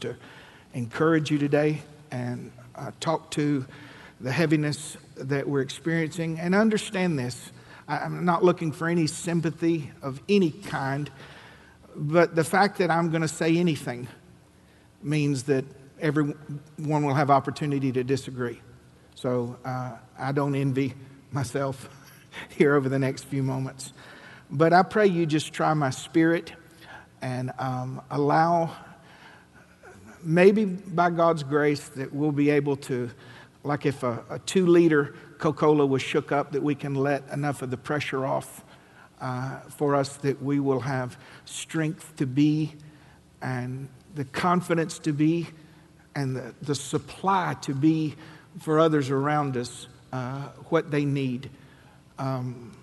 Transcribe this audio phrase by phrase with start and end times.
[0.00, 0.16] to
[0.74, 3.66] encourage you today and uh, talk to
[4.20, 6.38] the heaviness that we're experiencing.
[6.38, 7.52] And understand this
[7.88, 11.10] I'm not looking for any sympathy of any kind,
[11.96, 14.08] but the fact that I'm going to say anything
[15.02, 15.64] means that
[15.98, 16.36] everyone
[16.76, 18.60] will have opportunity to disagree.
[19.14, 20.94] So uh, I don't envy
[21.30, 21.88] myself
[22.50, 23.94] here over the next few moments.
[24.50, 26.52] But I pray you just try my spirit
[27.22, 28.76] and um, allow,
[30.22, 33.10] maybe by God's grace, that we'll be able to,
[33.64, 37.28] like if a, a two liter Coca Cola was shook up, that we can let
[37.30, 38.64] enough of the pressure off
[39.20, 42.74] uh, for us that we will have strength to be
[43.42, 45.46] and the confidence to be
[46.14, 48.14] and the, the supply to be
[48.60, 51.50] for others around us uh, what they need.
[52.18, 52.76] Um,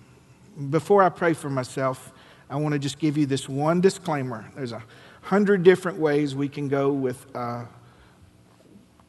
[0.70, 2.12] before I pray for myself,
[2.48, 4.50] I want to just give you this one disclaimer.
[4.54, 4.82] There's a
[5.26, 7.64] hundred different ways we can go with uh,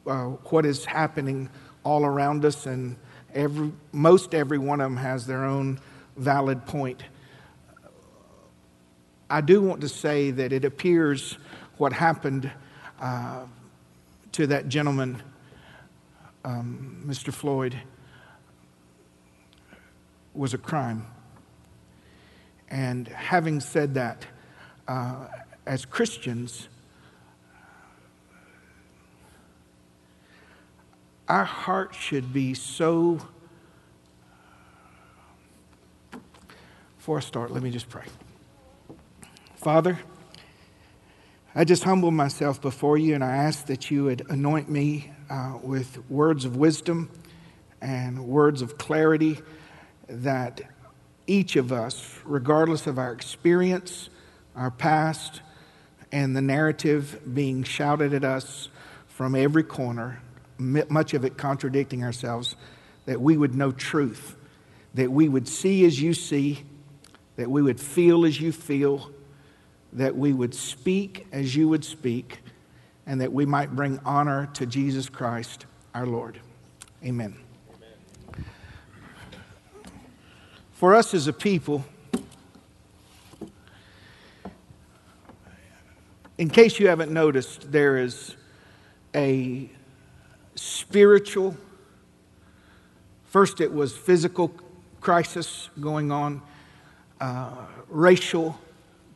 [0.04, 1.48] uh, what is happening
[1.84, 2.96] all around us, and
[3.32, 5.78] every, most every one of them has their own
[6.16, 7.04] valid point.
[9.30, 11.38] I do want to say that it appears
[11.76, 12.50] what happened
[13.00, 13.44] uh,
[14.32, 15.22] to that gentleman,
[16.44, 17.32] um, Mr.
[17.32, 17.80] Floyd,
[20.34, 21.06] was a crime.
[22.68, 24.26] And having said that,
[24.88, 25.26] uh,
[25.68, 26.66] as Christians,
[31.28, 33.20] our heart should be so.
[36.96, 38.04] Before I start, let me just pray.
[39.56, 39.98] Father,
[41.54, 45.58] I just humble myself before you and I ask that you would anoint me uh,
[45.62, 47.10] with words of wisdom
[47.82, 49.38] and words of clarity
[50.08, 50.62] that
[51.26, 54.08] each of us, regardless of our experience,
[54.56, 55.42] our past,
[56.12, 58.68] and the narrative being shouted at us
[59.06, 60.20] from every corner,
[60.58, 62.56] much of it contradicting ourselves,
[63.06, 64.36] that we would know truth,
[64.94, 66.64] that we would see as you see,
[67.36, 69.10] that we would feel as you feel,
[69.92, 72.40] that we would speak as you would speak,
[73.06, 76.38] and that we might bring honor to Jesus Christ our Lord.
[77.04, 77.36] Amen.
[80.72, 81.84] For us as a people,
[86.38, 88.36] in case you haven't noticed, there is
[89.14, 89.68] a
[90.54, 91.56] spiritual,
[93.24, 94.52] first it was physical
[95.00, 96.40] crisis going on,
[97.20, 97.50] uh,
[97.88, 98.56] racial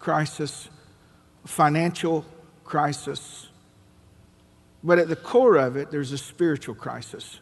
[0.00, 0.68] crisis,
[1.46, 2.24] financial
[2.64, 3.48] crisis.
[4.82, 7.38] But at the core of it, there's a spiritual crisis.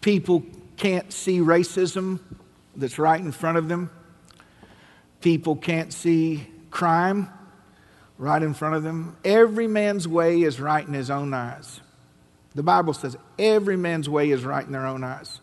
[0.00, 2.20] People can't see racism
[2.76, 3.90] that's right in front of them.
[5.20, 7.28] People can't see crime
[8.18, 9.16] right in front of them.
[9.24, 11.80] Every man's way is right in his own eyes.
[12.54, 15.40] The Bible says every man's way is right in their own eyes.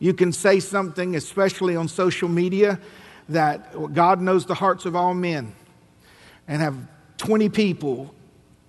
[0.00, 2.80] You can say something, especially on social media,
[3.28, 5.54] that God knows the hearts of all men,
[6.48, 6.76] and have
[7.18, 8.12] 20 people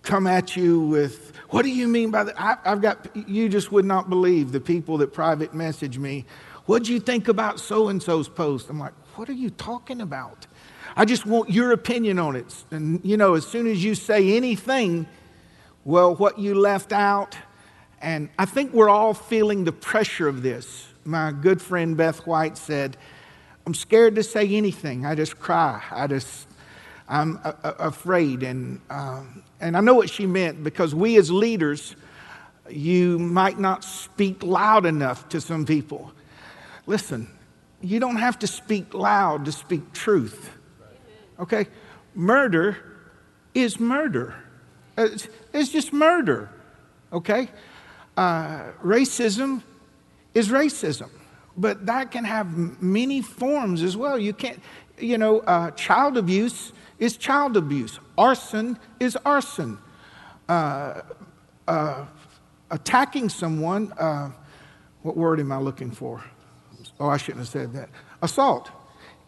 [0.03, 2.39] come at you with what do you mean by that?
[2.39, 6.25] I, have got, you just would not believe the people that private message me.
[6.65, 8.69] What'd you think about so and so's post?
[8.69, 10.47] I'm like, what are you talking about?
[10.95, 12.53] I just want your opinion on it.
[12.71, 15.07] And, you know, as soon as you say anything,
[15.85, 17.37] well, what you left out,
[18.01, 20.87] and I think we're all feeling the pressure of this.
[21.05, 22.97] My good friend Beth White said,
[23.65, 25.05] I'm scared to say anything.
[25.05, 25.81] I just cry.
[25.91, 26.47] I just,
[27.07, 28.43] I'm a- a- afraid.
[28.43, 31.95] And um, and I know what she meant because we as leaders,
[32.69, 36.11] you might not speak loud enough to some people.
[36.87, 37.29] Listen,
[37.81, 40.49] you don't have to speak loud to speak truth.
[41.41, 41.67] Okay?
[42.13, 42.77] Murder
[43.53, 44.35] is murder,
[44.97, 46.49] it's, it's just murder.
[47.11, 47.49] Okay?
[48.15, 49.61] Uh, racism
[50.33, 51.09] is racism,
[51.57, 54.17] but that can have many forms as well.
[54.17, 54.61] You can't,
[54.97, 57.99] you know, uh, child abuse is child abuse.
[58.17, 59.77] Arson is arson.
[60.47, 61.01] Uh,
[61.67, 62.05] uh,
[62.69, 64.31] attacking someone, uh,
[65.01, 66.23] what word am I looking for?
[66.99, 67.89] Oh, I shouldn't have said that.
[68.21, 68.69] Assault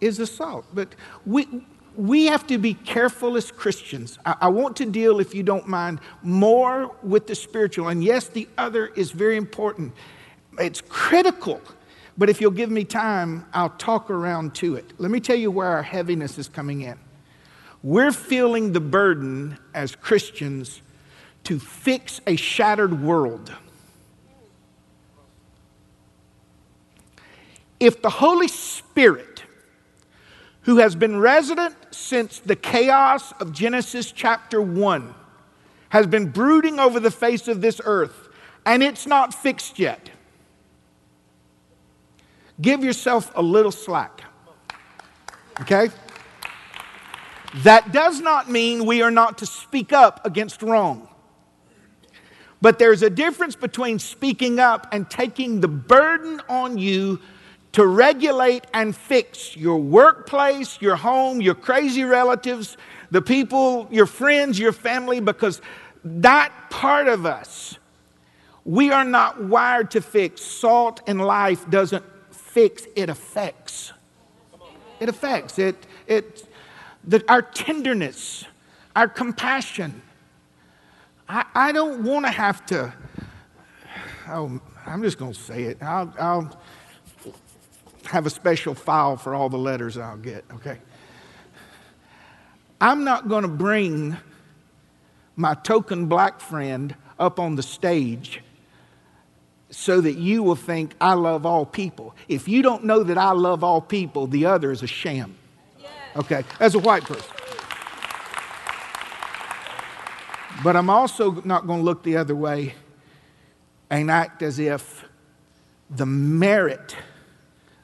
[0.02, 0.66] is assault.
[0.74, 0.96] But
[1.26, 1.48] we,
[1.96, 4.18] we have to be careful as Christians.
[4.26, 7.90] I, I, want to deal, if you don't mind, more with the spiritual.
[7.90, 9.94] And yes, the other is very important,
[10.60, 11.62] it's critical.
[12.18, 14.94] But if you'll give me time, I'll talk around to it.
[15.00, 16.98] Let me tell you where our heaviness is coming in.
[17.82, 20.82] We're feeling the burden as Christians
[21.46, 23.52] to fix a shattered world.
[27.80, 29.44] If the Holy Spirit,
[30.62, 35.14] who has been resident since the chaos of Genesis chapter 1
[35.90, 38.30] has been brooding over the face of this earth,
[38.66, 40.10] and it's not fixed yet.
[42.62, 44.24] Give yourself a little slack.
[45.62, 45.90] Okay?
[47.58, 51.08] That does not mean we are not to speak up against wrong.
[52.62, 57.20] But there's a difference between speaking up and taking the burden on you
[57.74, 62.78] to regulate and fix your workplace, your home, your crazy relatives,
[63.12, 65.62] the people, your friends, your family, because
[66.04, 67.78] that part of us,
[68.66, 70.42] we are not wired to fix.
[70.42, 73.92] Salt in life doesn't fix, it affects.
[75.00, 75.58] It affects.
[75.60, 75.76] It,
[76.08, 76.48] it,
[77.04, 78.46] the, our tenderness,
[78.96, 80.02] our compassion.
[81.28, 82.94] I, I don't want to have to,
[84.30, 85.82] oh, I'm just going to say it.
[85.82, 86.62] I'll, I'll
[88.06, 90.80] have a special file for all the letters I'll get, okay?
[92.82, 94.18] I'm not going to bring
[95.36, 98.42] my token black friend up on the stage
[99.70, 102.16] so that you will think I love all people.
[102.28, 105.36] If you don't know that I love all people, the other is a sham.
[106.16, 107.34] Okay, as a white person.
[110.64, 112.76] But I'm also not going to look the other way
[113.90, 115.06] and act as if
[115.90, 116.96] the merit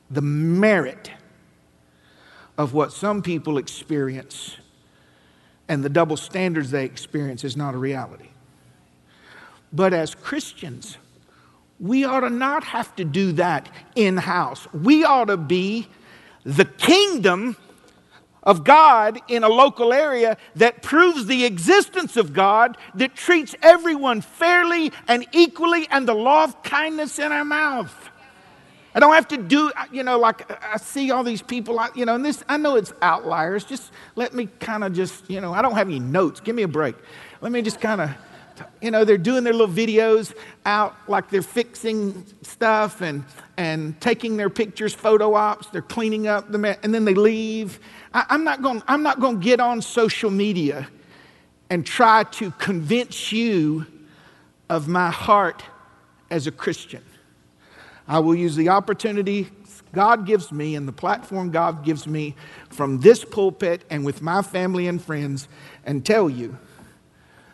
[0.10, 1.12] the merit
[2.58, 4.58] of what some people experience
[5.68, 8.30] and the double standards they experience is not a reality.
[9.72, 10.98] But as Christians,
[11.80, 14.68] we ought to not have to do that in house.
[14.74, 15.88] We ought to be
[16.44, 17.56] the kingdom
[18.42, 24.22] of God in a local area that proves the existence of God, that treats everyone
[24.22, 28.09] fairly and equally, and the law of kindness in our mouth.
[28.96, 32.16] I don't have to do, you know, like I see all these people, you know,
[32.16, 33.64] and this, I know it's outliers.
[33.64, 36.40] Just let me kind of just, you know, I don't have any notes.
[36.40, 36.96] Give me a break.
[37.42, 38.10] Let me just kind of,
[38.82, 40.34] you know, they're doing their little videos
[40.66, 43.24] out like they're fixing stuff and,
[43.58, 45.68] and taking their pictures, photo ops.
[45.68, 47.80] They're cleaning up the, and then they leave.
[48.14, 50.88] I, I'm not going, I'm not going to get on social media
[51.70, 53.86] and try to convince you
[54.68, 55.64] of my heart
[56.32, 57.04] as a Christian.
[58.10, 59.48] I will use the opportunity
[59.94, 62.36] God gives me and the platform God gives me
[62.70, 65.48] from this pulpit and with my family and friends
[65.86, 66.58] and tell you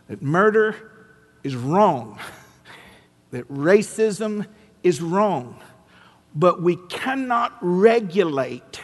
[0.07, 0.75] that murder
[1.43, 2.19] is wrong,
[3.31, 4.47] that racism
[4.81, 5.61] is wrong,
[6.33, 8.81] but we cannot regulate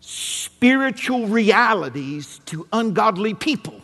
[0.00, 3.80] spiritual realities to ungodly people.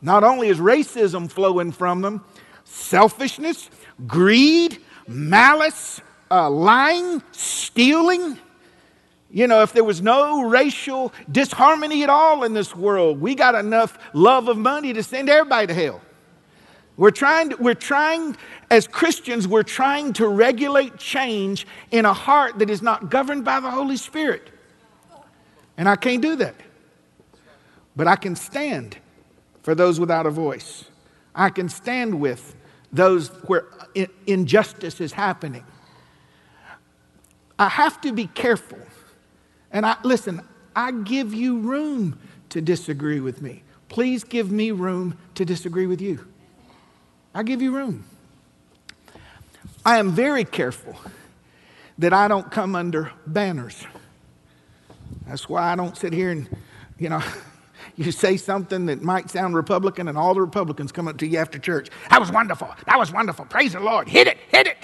[0.00, 2.24] Not only is racism flowing from them,
[2.64, 3.68] selfishness,
[4.06, 6.00] greed, malice,
[6.30, 8.38] uh, lying, stealing.
[9.30, 13.54] You know, if there was no racial disharmony at all in this world, we got
[13.54, 16.00] enough love of money to send everybody to hell.
[16.96, 18.36] We're trying, to, we're trying,
[18.70, 23.60] as Christians, we're trying to regulate change in a heart that is not governed by
[23.60, 24.50] the Holy Spirit.
[25.76, 26.56] And I can't do that.
[27.94, 28.98] But I can stand
[29.62, 30.86] for those without a voice.
[31.34, 32.56] I can stand with
[32.92, 33.66] those where
[34.26, 35.64] injustice is happening.
[37.58, 38.78] I have to be careful.
[39.70, 40.40] And I listen,
[40.74, 42.18] I give you room
[42.50, 43.62] to disagree with me.
[43.88, 46.26] Please give me room to disagree with you.
[47.34, 48.04] I give you room.
[49.84, 50.96] I am very careful
[51.98, 53.84] that I don't come under banners.
[55.26, 56.48] That's why I don't sit here and,
[56.98, 57.22] you know,
[57.98, 61.38] you say something that might sound Republican, and all the Republicans come up to you
[61.38, 61.88] after church.
[62.10, 62.72] That was wonderful.
[62.86, 63.44] That was wonderful.
[63.46, 64.08] Praise the Lord.
[64.08, 64.38] Hit it.
[64.48, 64.76] Hit it.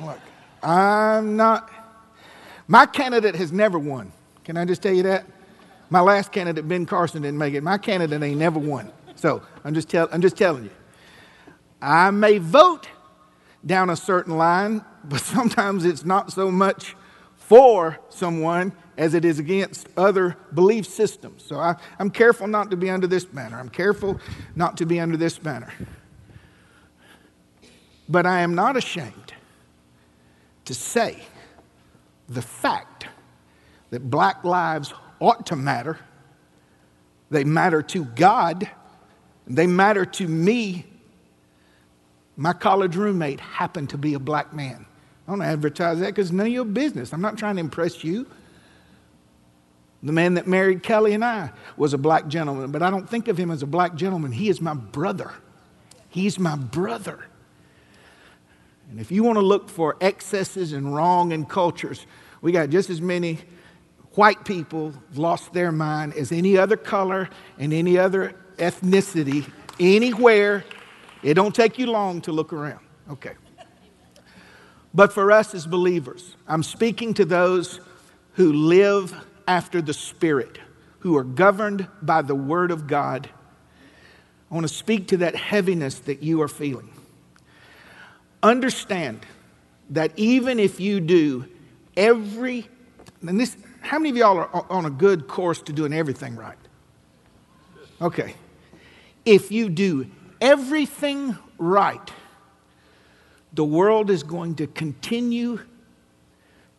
[0.00, 0.18] Look,
[0.62, 1.70] I'm not.
[2.66, 4.12] My candidate has never won.
[4.44, 5.24] Can I just tell you that?
[5.88, 7.62] My last candidate, Ben Carson, didn't make it.
[7.62, 8.90] My candidate ain't never won.
[9.14, 10.70] So I'm just, tell, I'm just telling you.
[11.80, 12.88] I may vote
[13.64, 16.96] down a certain line, but sometimes it's not so much
[17.36, 21.42] for someone as it is against other belief systems.
[21.42, 23.58] So I, am careful not to be under this banner.
[23.58, 24.20] I'm careful
[24.54, 25.72] not to be under this banner.
[28.10, 29.32] But I am not ashamed
[30.66, 31.24] to say
[32.28, 33.06] the fact
[33.88, 35.98] that black lives ought to matter.
[37.30, 38.68] They matter to God,
[39.46, 40.84] they matter to me.
[42.36, 44.84] My college roommate happened to be a black man.
[45.26, 47.14] I don't advertise that because none of your business.
[47.14, 48.26] I'm not trying to impress you.
[50.02, 53.28] The man that married Kelly and I was a black gentleman, but I don't think
[53.28, 54.32] of him as a black gentleman.
[54.32, 55.32] He is my brother.
[56.08, 57.26] He's my brother.
[58.90, 62.06] And if you want to look for excesses and wrong in cultures,
[62.40, 63.38] we got just as many
[64.12, 67.28] white people lost their mind as any other color
[67.58, 70.64] and any other ethnicity anywhere.
[71.22, 72.80] It don't take you long to look around.
[73.10, 73.34] Okay.
[74.92, 77.80] But for us as believers, I'm speaking to those
[78.32, 79.14] who live
[79.50, 80.60] after the Spirit,
[81.00, 83.28] who are governed by the Word of God.
[84.48, 86.88] I want to speak to that heaviness that you are feeling.
[88.44, 89.26] Understand
[89.90, 91.46] that even if you do
[91.96, 92.68] every,
[93.26, 96.56] and this, how many of y'all are on a good course to doing everything right?
[98.00, 98.36] Okay.
[99.24, 100.06] If you do
[100.40, 102.12] everything right,
[103.52, 105.58] the world is going to continue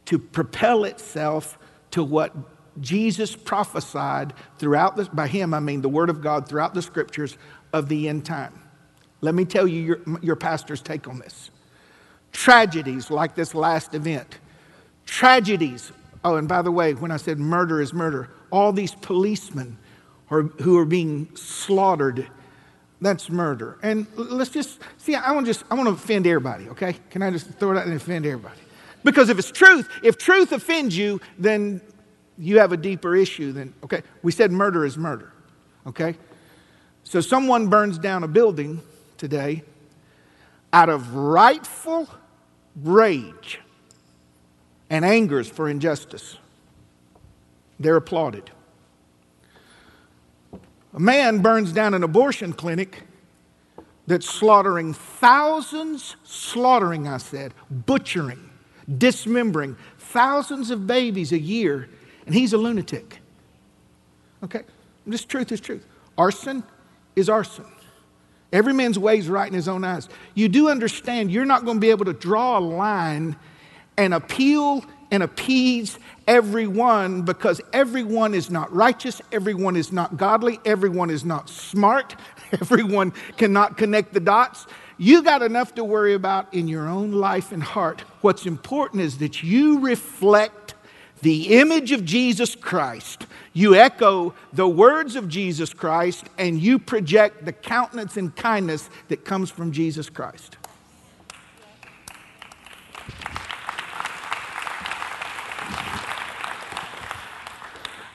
[0.05, 1.57] to propel itself
[1.91, 2.33] to what
[2.79, 7.37] Jesus prophesied throughout this, by him, I mean the Word of God throughout the scriptures
[7.73, 8.53] of the end time.
[9.19, 11.51] Let me tell you your, your pastor's take on this.
[12.31, 14.39] Tragedies like this last event,
[15.05, 15.91] tragedies.
[16.23, 19.77] Oh, and by the way, when I said murder is murder, all these policemen
[20.29, 22.27] are, who are being slaughtered
[23.01, 23.79] that's murder.
[23.81, 26.95] And let's just see, I want just I want to offend everybody, okay?
[27.09, 28.59] Can I just throw it out and offend everybody?
[29.03, 31.81] Because if it's truth, if truth offends you, then
[32.37, 34.01] you have a deeper issue than okay.
[34.23, 35.31] We said murder is murder.
[35.87, 36.15] Okay?
[37.03, 38.81] So someone burns down a building
[39.17, 39.63] today
[40.73, 42.07] out of rightful
[42.75, 43.59] rage
[44.89, 46.37] and angers for injustice.
[47.79, 48.51] They're applauded.
[50.93, 53.03] A man burns down an abortion clinic
[54.07, 58.49] that's slaughtering thousands, slaughtering, I said, butchering,
[58.97, 61.89] dismembering thousands of babies a year,
[62.25, 63.19] and he's a lunatic.
[64.43, 64.61] Okay?
[65.05, 65.85] This truth is truth.
[66.17, 66.63] Arson
[67.15, 67.65] is arson.
[68.53, 70.09] Every man's way is right in his own eyes.
[70.35, 73.37] You do understand you're not going to be able to draw a line
[73.97, 81.09] and appeal and appease everyone because everyone is not righteous, everyone is not godly, everyone
[81.09, 82.15] is not smart,
[82.53, 84.65] everyone cannot connect the dots.
[84.97, 88.01] You got enough to worry about in your own life and heart.
[88.21, 90.60] What's important is that you reflect
[91.21, 93.27] the image of Jesus Christ.
[93.53, 99.25] You echo the words of Jesus Christ and you project the countenance and kindness that
[99.25, 100.57] comes from Jesus Christ.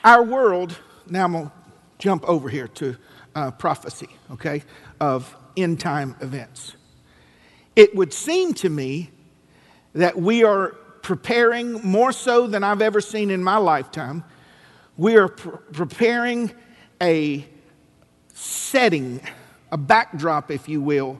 [0.03, 0.77] Our world,
[1.09, 1.51] now I'm going to
[1.99, 2.95] jump over here to
[3.35, 4.63] uh, prophecy, okay,
[4.99, 6.75] of end time events.
[7.75, 9.11] It would seem to me
[9.93, 10.75] that we are
[11.07, 14.25] preparing more so than I've ever seen in my lifetime.
[14.97, 16.51] We are pr- preparing
[17.01, 17.47] a
[18.33, 19.21] setting,
[19.71, 21.17] a backdrop, if you will,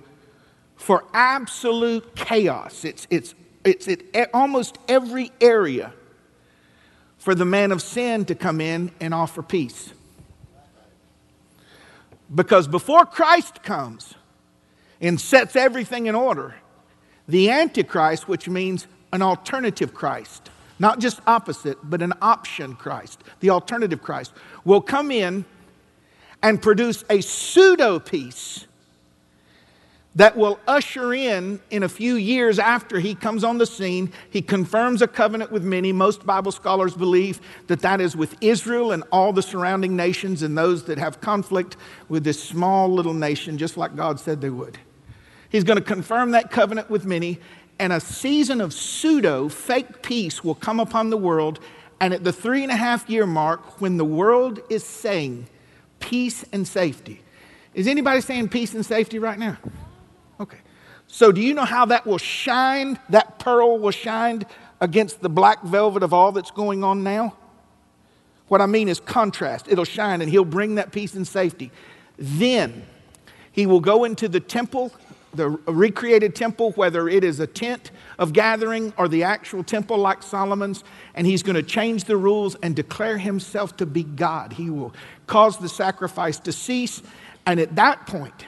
[0.76, 2.84] for absolute chaos.
[2.84, 5.94] It's, it's, it's at almost every area
[7.18, 9.94] for the man of sin to come in and offer peace.
[12.36, 14.16] Because before Christ comes
[15.00, 16.56] and sets everything in order,
[17.26, 20.50] the Antichrist, which means an alternative Christ,
[20.80, 24.34] not just opposite, but an option Christ, the alternative Christ,
[24.64, 25.46] will come in
[26.44, 28.68] and produce a pseudo peace
[30.18, 34.42] that will usher in, in a few years after he comes on the scene, he
[34.42, 35.92] confirms a covenant with many.
[35.92, 40.58] Most Bible scholars believe that that is with Israel and all the surrounding nations and
[40.58, 41.78] those that have conflict
[42.10, 44.80] with this small little nation, just like God said they would.
[45.50, 47.40] He's going to confirm that covenant with many,
[47.80, 51.60] and a season of pseudo fake peace will come upon the world.
[52.00, 55.48] And at the three and a half year mark, when the world is saying
[56.00, 57.22] peace and safety,
[57.74, 59.58] is anybody saying peace and safety right now?
[60.40, 60.58] Okay.
[61.08, 63.00] So, do you know how that will shine?
[63.10, 64.46] That pearl will shine
[64.82, 67.36] against the black velvet of all that's going on now?
[68.48, 69.68] What I mean is contrast.
[69.70, 71.72] It'll shine and he'll bring that peace and safety.
[72.18, 72.86] Then
[73.52, 74.92] he will go into the temple,
[75.38, 80.22] the recreated temple, whether it is a tent of gathering or the actual temple like
[80.22, 80.84] Solomon's,
[81.16, 84.54] and he's going to change the rules and declare himself to be God.
[84.54, 84.94] He will
[85.28, 87.02] cause the sacrifice to cease,
[87.46, 88.48] and at that point,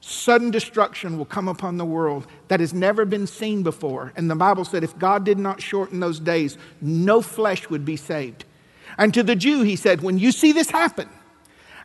[0.00, 4.12] sudden destruction will come upon the world that has never been seen before.
[4.16, 7.96] And the Bible said if God did not shorten those days, no flesh would be
[7.96, 8.44] saved.
[8.96, 11.08] And to the Jew, he said, when you see this happen,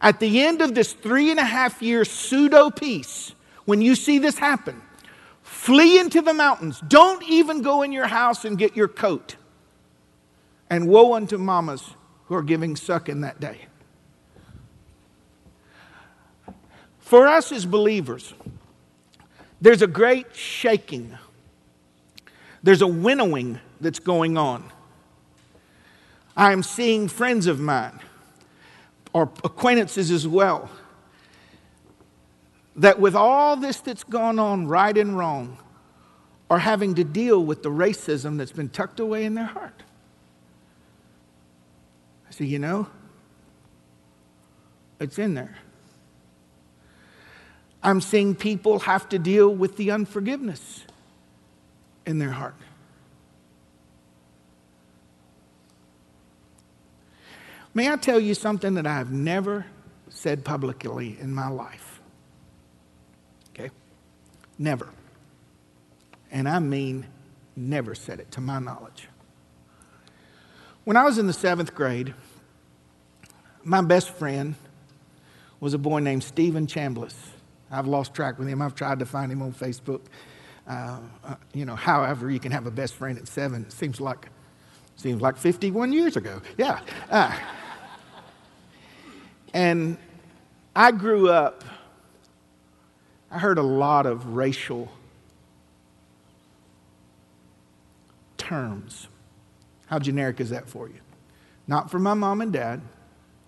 [0.01, 3.33] at the end of this three and a half year pseudo peace,
[3.65, 4.82] when you see this happen,
[5.41, 6.82] flee into the mountains.
[6.88, 9.36] Don't even go in your house and get your coat.
[10.70, 11.91] And woe unto mamas
[12.25, 13.67] who are giving suck in that day.
[17.00, 18.34] For us as believers,
[19.62, 21.17] there's a great shaking,
[22.63, 24.72] there's a winnowing that's going on.
[26.36, 28.00] I am seeing friends of mine
[29.13, 30.70] or acquaintances as well
[32.75, 35.57] that with all this that's gone on, right and wrong,
[36.49, 39.83] are having to deal with the racism that's been tucked away in their heart.
[42.27, 42.87] I say, you know,
[44.99, 45.57] it's in there.
[47.81, 50.85] I'm seeing people have to deal with the unforgiveness
[52.05, 52.55] in their heart.
[57.73, 59.65] May I tell you something that I've never
[60.09, 61.92] said publicly in my life?
[64.57, 64.89] Never.
[66.31, 67.05] And I mean,
[67.55, 69.07] never said it to my knowledge.
[70.83, 72.13] When I was in the seventh grade,
[73.63, 74.55] my best friend
[75.60, 77.15] was a boy named Stephen Chambliss.
[77.72, 78.62] I've lost track with him.
[78.62, 80.01] I've tried to find him on Facebook.
[80.67, 83.63] Uh, uh, you know, however, you can have a best friend at seven.
[83.63, 84.27] It seems like,
[84.95, 86.41] seems like 51 years ago.
[86.57, 86.81] Yeah.
[87.10, 87.38] Uh,
[89.53, 89.98] and
[90.75, 91.63] I grew up,
[93.33, 94.89] I heard a lot of racial
[98.37, 99.07] terms.
[99.87, 100.99] How generic is that for you?
[101.65, 102.81] Not from my mom and dad,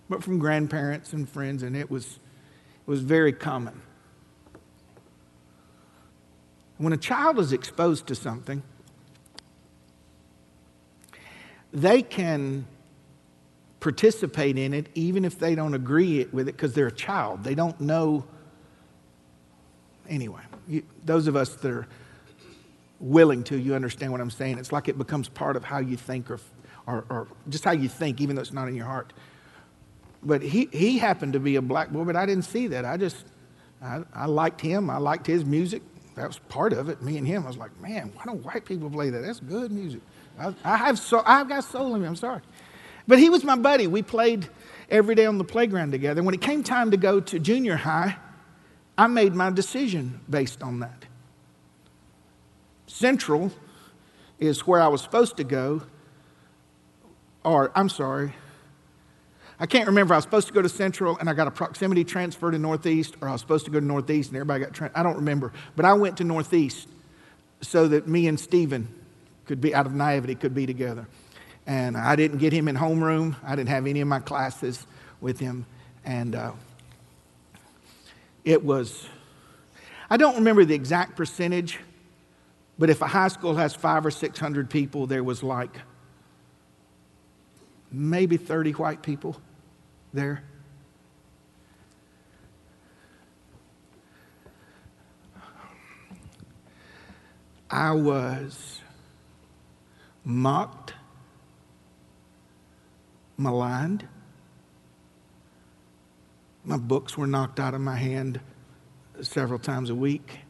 [0.08, 3.80] but from grandparents and friends, and it was, it was very common.
[6.78, 8.64] When a child is exposed to something,
[11.72, 12.66] they can
[13.78, 17.44] participate in it even if they don't agree with it because they're a child.
[17.44, 18.24] They don't know.
[20.08, 21.86] Anyway, you, those of us that are
[23.00, 24.58] willing to, you understand what I'm saying.
[24.58, 26.40] It's like it becomes part of how you think or,
[26.86, 29.12] or, or just how you think, even though it's not in your heart.
[30.22, 32.84] But he, he happened to be a black boy, but I didn't see that.
[32.84, 33.24] I just,
[33.82, 34.90] I, I liked him.
[34.90, 35.82] I liked his music.
[36.16, 37.02] That was part of it.
[37.02, 39.20] Me and him, I was like, man, why don't white people play that?
[39.20, 40.00] That's good music.
[40.38, 42.08] I, I have so, I've got soul in me.
[42.08, 42.40] I'm sorry.
[43.06, 43.86] But he was my buddy.
[43.86, 44.48] We played
[44.90, 46.22] every day on the playground together.
[46.22, 48.16] When it came time to go to junior high,
[48.98, 51.04] I made my decision based on that.
[52.86, 53.52] Central
[54.38, 55.82] is where I was supposed to go,
[57.44, 58.32] or I'm sorry,
[59.58, 60.14] I can't remember.
[60.14, 63.16] I was supposed to go to Central and I got a proximity transfer to Northeast,
[63.20, 65.52] or I was supposed to go to Northeast and everybody got tra- I don't remember.
[65.74, 66.88] But I went to Northeast
[67.62, 68.88] so that me and Stephen
[69.46, 71.06] could be, out of naivety, could be together.
[71.66, 73.34] And I didn't get him in homeroom.
[73.42, 74.86] I didn't have any of my classes
[75.20, 75.64] with him.
[76.04, 76.52] And uh,
[78.46, 79.06] it was,
[80.08, 81.80] I don't remember the exact percentage,
[82.78, 85.76] but if a high school has five or 600 people, there was like
[87.90, 89.36] maybe 30 white people
[90.14, 90.44] there.
[97.68, 98.80] I was
[100.24, 100.94] mocked
[103.36, 104.06] maligned.
[106.66, 108.40] My books were knocked out of my hand
[109.22, 110.40] several times a week.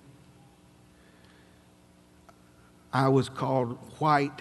[2.91, 4.41] I was called white,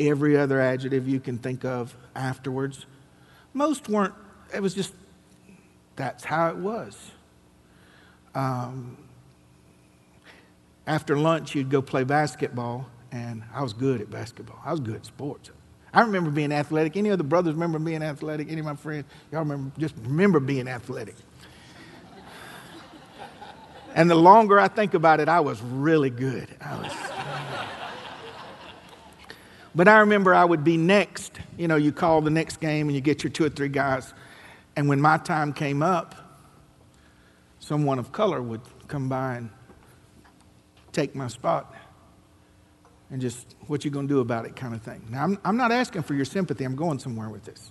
[0.00, 2.86] every other adjective you can think of afterwards.
[3.52, 4.14] Most weren't,
[4.54, 4.94] it was just,
[5.96, 6.96] that's how it was.
[8.34, 8.96] Um,
[10.86, 14.60] after lunch, you'd go play basketball, and I was good at basketball.
[14.64, 15.50] I was good at sports.
[15.94, 16.96] I remember being athletic.
[16.96, 18.50] Any of the brothers remember being athletic?
[18.50, 19.04] Any of my friends?
[19.30, 21.14] Y'all remember, just remember being athletic.
[23.94, 26.48] And the longer I think about it, I was really good.
[26.62, 26.92] I was,
[29.74, 31.38] but I remember I would be next.
[31.58, 34.14] You know, you call the next game and you get your two or three guys.
[34.76, 36.14] And when my time came up,
[37.58, 39.50] someone of color would come by and
[40.92, 41.74] take my spot
[43.12, 45.06] and just what you're going to do about it kind of thing.
[45.10, 46.64] Now, I'm, I'm not asking for your sympathy.
[46.64, 47.70] I'm going somewhere with this.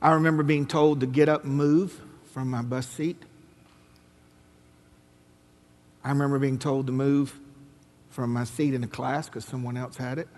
[0.00, 1.98] I remember being told to get up and move
[2.32, 3.16] from my bus seat.
[6.04, 7.38] I remember being told to move
[8.10, 10.28] from my seat in the class because someone else had it.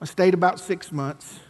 [0.00, 1.40] I stayed about six months.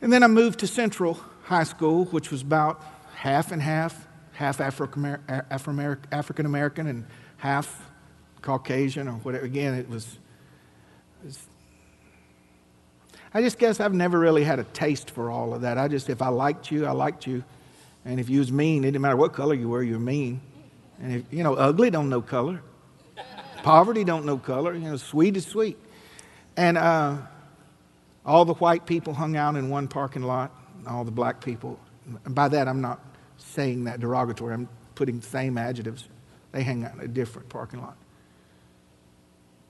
[0.00, 2.82] And then I moved to Central High School, which was about
[3.14, 7.04] half and half, half African American and
[7.38, 7.90] half
[8.42, 9.44] Caucasian or whatever.
[9.44, 10.18] Again, it was,
[11.22, 11.46] it was,
[13.34, 15.78] I just guess I've never really had a taste for all of that.
[15.78, 17.44] I just, if I liked you, I liked you.
[18.04, 20.40] And if you was mean, it didn't matter what color you were, you were mean.
[21.02, 22.62] And if, you know, ugly don't know color.
[23.62, 24.74] Poverty don't know color.
[24.74, 25.76] You know, sweet is sweet.
[26.56, 27.16] And uh,
[28.24, 30.52] all the white people hung out in one parking lot,
[30.86, 31.78] all the black people.
[32.24, 33.00] And by that, I'm not
[33.38, 34.54] saying that derogatory.
[34.54, 36.08] I'm putting the same adjectives.
[36.52, 37.96] They hang out in a different parking lot.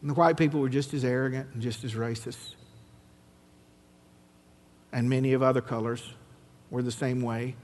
[0.01, 2.55] And the white people were just as arrogant and just as racist.
[4.93, 6.15] And many of other colors
[6.71, 7.55] were the same way.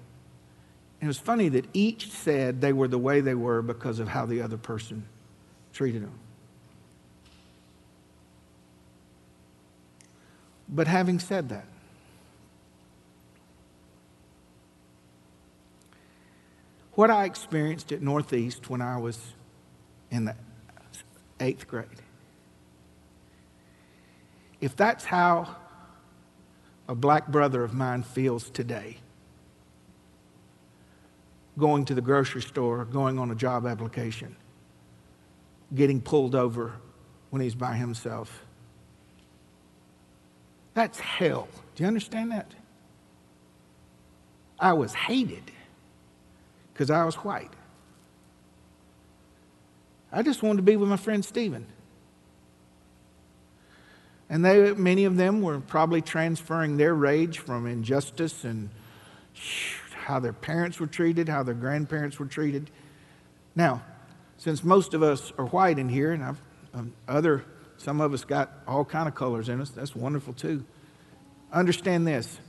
[1.00, 4.08] And it was funny that each said they were the way they were because of
[4.08, 5.04] how the other person
[5.72, 6.18] treated them.
[10.68, 11.66] But having said that,
[17.02, 19.18] what I experienced at Northeast when I was
[20.12, 20.36] in the
[21.40, 21.88] eighth grade,
[24.60, 25.56] if that's how
[26.86, 28.98] a black brother of mine feels today,
[31.58, 34.36] going to the grocery store, going on a job application,
[35.74, 36.74] getting pulled over
[37.30, 38.44] when he's by himself.
[40.74, 41.48] That's hell.
[41.74, 42.54] Do you understand that?
[44.60, 45.50] I was hated
[46.82, 47.52] because I was white.
[50.10, 51.64] I just wanted to be with my friend Stephen.
[54.28, 58.68] And they, many of them were probably transferring their rage from injustice and
[59.92, 62.68] how their parents were treated, how their grandparents were treated.
[63.54, 63.84] Now,
[64.36, 66.42] since most of us are white in here, and I've,
[66.74, 67.44] um, other,
[67.76, 70.64] some of us got all kind of colors in us, that's wonderful too.
[71.52, 72.40] Understand this.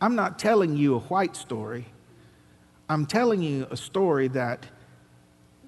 [0.00, 1.88] I'm not telling you a white story.
[2.88, 4.66] I'm telling you a story that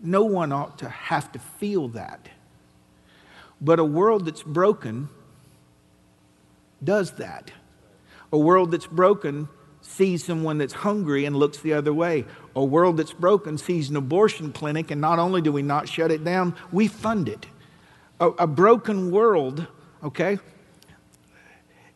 [0.03, 2.29] no one ought to have to feel that.
[3.61, 5.09] But a world that's broken
[6.83, 7.51] does that.
[8.33, 9.49] A world that's broken
[9.81, 12.25] sees someone that's hungry and looks the other way.
[12.55, 16.11] A world that's broken sees an abortion clinic, and not only do we not shut
[16.11, 17.47] it down, we fund it.
[18.21, 19.67] A, a broken world,
[20.03, 20.39] okay?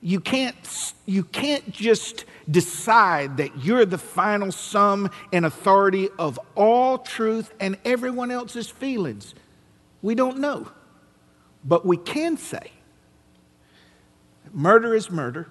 [0.03, 0.57] You can't,
[1.05, 7.77] you can't just decide that you're the final sum and authority of all truth and
[7.85, 9.35] everyone else's feelings.
[10.01, 10.71] We don't know.
[11.65, 12.73] But we can say
[14.53, 15.49] murder is murder,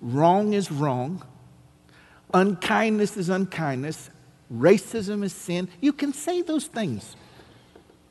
[0.00, 1.24] wrong is wrong,
[2.32, 4.10] unkindness is unkindness,
[4.52, 5.68] racism is sin.
[5.80, 7.16] You can say those things.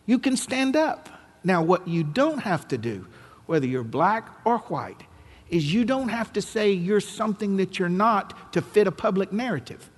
[0.05, 1.09] You can stand up.
[1.43, 3.07] Now, what you don't have to do,
[3.45, 5.03] whether you're black or white,
[5.49, 9.31] is you don't have to say you're something that you're not to fit a public
[9.31, 9.89] narrative.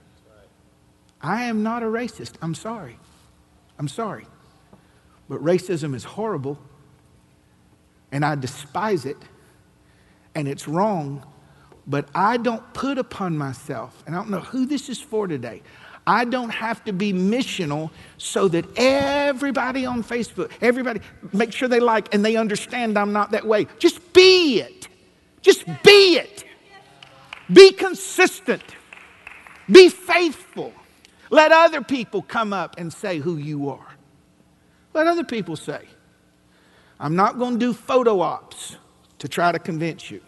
[1.21, 2.34] I am not a racist.
[2.41, 2.97] I'm sorry.
[3.79, 4.25] I'm sorry.
[5.27, 6.60] But racism is horrible,
[8.12, 9.17] and I despise it,
[10.36, 11.25] and it's wrong.
[11.88, 15.62] But I don't put upon myself, and I don't know who this is for today.
[16.07, 21.01] I don't have to be missional so that everybody on Facebook, everybody,
[21.33, 23.67] make sure they like and they understand I'm not that way.
[23.79, 24.87] Just be it.
[25.41, 26.43] Just be it.
[27.51, 28.63] Be consistent.
[29.71, 30.73] Be faithful.
[31.31, 33.95] Let other people come up and say who you are.
[34.93, 35.81] Let other people say.
[36.99, 38.77] I'm not going to do photo ops
[39.19, 40.21] to try to convince you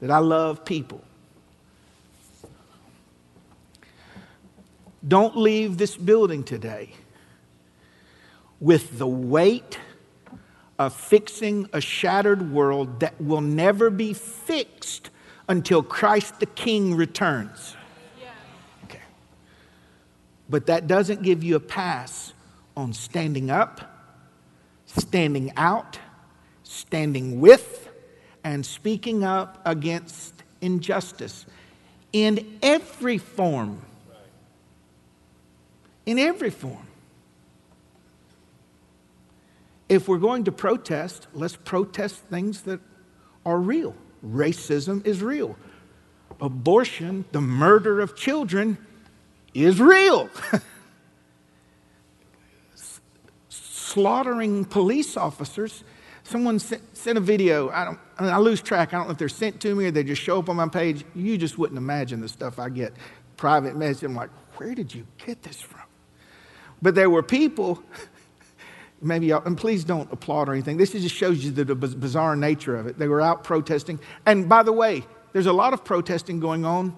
[0.00, 1.02] that I love people.
[5.08, 6.90] Don't leave this building today
[8.60, 9.78] with the weight
[10.78, 15.10] of fixing a shattered world that will never be fixed
[15.48, 17.74] until Christ the King returns.
[18.84, 19.00] Okay.
[20.48, 22.34] But that doesn't give you a pass
[22.76, 23.80] on standing up,
[24.86, 25.98] standing out,
[26.62, 27.88] standing with,
[28.44, 31.46] and speaking up against injustice
[32.12, 33.82] in every form.
[36.08, 36.86] In every form.
[39.90, 42.80] If we're going to protest, let's protest things that
[43.44, 43.94] are real.
[44.24, 45.54] Racism is real.
[46.40, 48.78] Abortion, the murder of children,
[49.52, 50.30] is real.
[53.50, 55.84] Slaughtering police officers.
[56.22, 57.68] Someone sent, sent a video.
[57.68, 58.94] I, don't, I, I lose track.
[58.94, 60.68] I don't know if they're sent to me or they just show up on my
[60.68, 61.04] page.
[61.14, 62.94] You just wouldn't imagine the stuff I get.
[63.36, 64.04] Private message.
[64.04, 65.82] I'm like, where did you get this from?
[66.80, 67.82] But there were people
[69.00, 70.76] maybe, and please don't applaud or anything.
[70.76, 72.98] This just shows you the, the bizarre nature of it.
[72.98, 74.00] They were out protesting.
[74.26, 76.96] And by the way, there's a lot of protesting going on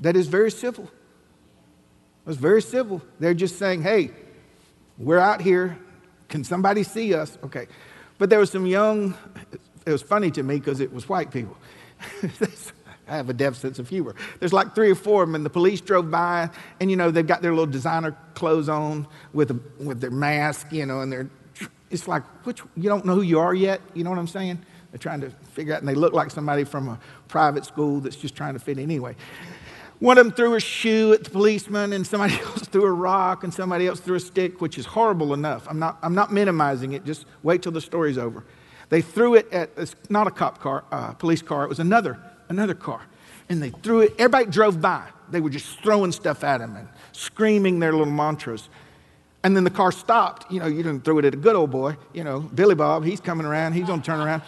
[0.00, 0.90] that is very civil.
[2.26, 3.02] It's very civil.
[3.18, 4.10] They're just saying, hey,
[4.98, 5.78] we're out here.
[6.28, 7.36] Can somebody see us?
[7.44, 7.66] Okay.
[8.18, 9.14] But there was some young,
[9.84, 11.56] it was funny to me because it was white people.
[13.12, 14.14] I have a deaf sense of humor.
[14.40, 16.48] There's like three or four of them, and the police drove by,
[16.80, 20.72] and you know they've got their little designer clothes on with a, with their mask,
[20.72, 21.28] you know, and they're
[21.90, 23.82] it's like which you don't know who you are yet.
[23.92, 24.58] You know what I'm saying?
[24.90, 26.98] They're trying to figure out, and they look like somebody from a
[27.28, 29.14] private school that's just trying to fit in anyway.
[29.98, 33.44] One of them threw a shoe at the policeman, and somebody else threw a rock,
[33.44, 35.66] and somebody else threw a stick, which is horrible enough.
[35.68, 37.04] I'm not, I'm not minimizing it.
[37.04, 38.42] Just wait till the story's over.
[38.88, 41.64] They threw it at it's not a cop car, uh, police car.
[41.64, 42.18] It was another
[42.52, 43.02] another car,
[43.48, 44.14] and they threw it.
[44.18, 45.08] Everybody drove by.
[45.30, 48.68] They were just throwing stuff at him and screaming their little mantras.
[49.42, 50.52] And then the car stopped.
[50.52, 51.96] You know, you didn't throw it at a good old boy.
[52.12, 53.04] You know, Billy Bob.
[53.04, 53.72] He's coming around.
[53.72, 54.42] He's gonna turn around.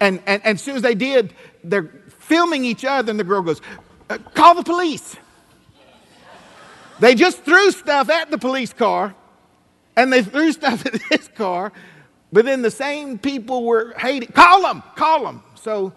[0.00, 3.42] And and, and as soon as they did, they're filming each other, and the girl
[3.42, 3.60] goes,
[4.08, 5.16] uh, call the police.
[7.00, 9.14] They just threw stuff at the police car,
[9.96, 11.72] and they threw stuff at his car,
[12.32, 14.32] but then the same people were hating.
[14.32, 15.42] Call them, call them.
[15.56, 15.92] So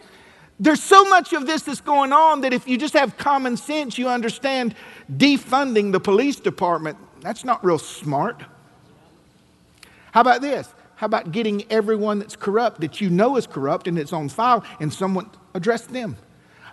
[0.64, 3.98] there's so much of this that's going on that if you just have common sense,
[3.98, 4.76] you understand
[5.12, 6.98] defunding the police department.
[7.20, 8.44] That's not real smart.
[10.14, 10.74] How about this?
[10.96, 14.64] How about getting everyone that's corrupt that you know is corrupt and it's on file
[14.80, 16.16] and someone address them?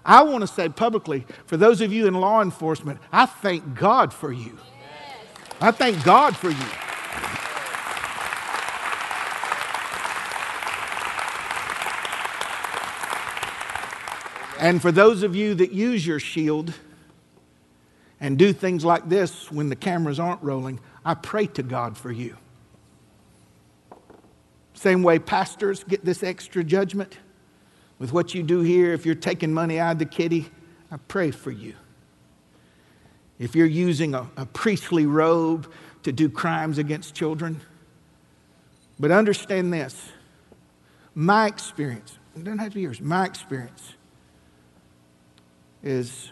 [0.04, 4.14] I want to say publicly, for those of you in law enforcement, I thank God
[4.14, 4.56] for you.
[5.60, 6.89] I thank God for you.
[14.60, 16.74] And for those of you that use your shield
[18.20, 22.12] and do things like this when the cameras aren't rolling, I pray to God for
[22.12, 22.36] you.
[24.74, 27.16] Same way pastors get this extra judgment
[27.98, 30.50] with what you do here, if you're taking money out of the kitty,
[30.90, 31.74] I pray for you.
[33.38, 35.70] If you're using a, a priestly robe
[36.02, 37.62] to do crimes against children,
[38.98, 40.10] but understand this
[41.14, 43.94] my experience, it doesn't have to be yours, my experience
[45.82, 46.30] is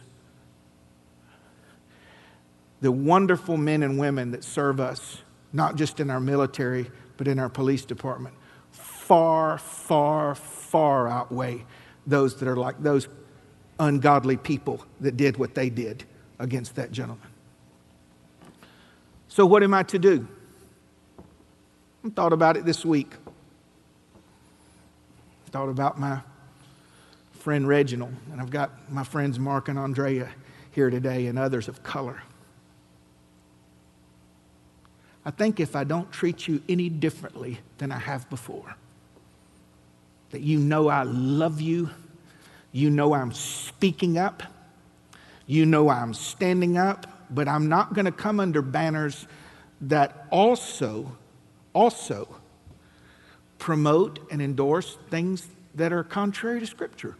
[2.80, 5.18] the wonderful men and women that serve us,
[5.52, 8.34] not just in our military, but in our police department,
[8.70, 11.64] far, far, far outweigh
[12.06, 13.08] those that are like those
[13.80, 16.04] ungodly people that did what they did
[16.38, 17.26] against that gentleman.
[19.28, 20.26] So, what am I to do?
[22.04, 23.14] I thought about it this week.
[25.50, 26.20] Thought about my
[27.38, 30.28] friend Reginald, and I've got my friends Mark and Andrea
[30.72, 32.22] here today, and others of color.
[35.24, 38.76] I think if I don't treat you any differently than I have before,
[40.30, 41.90] that you know I love you,
[42.72, 44.42] you know I'm speaking up,
[45.46, 49.26] you know I'm standing up, but I'm not going to come under banners
[49.80, 51.16] that also,
[51.72, 52.36] also
[53.58, 57.16] promote and endorse things that are contrary to Scripture.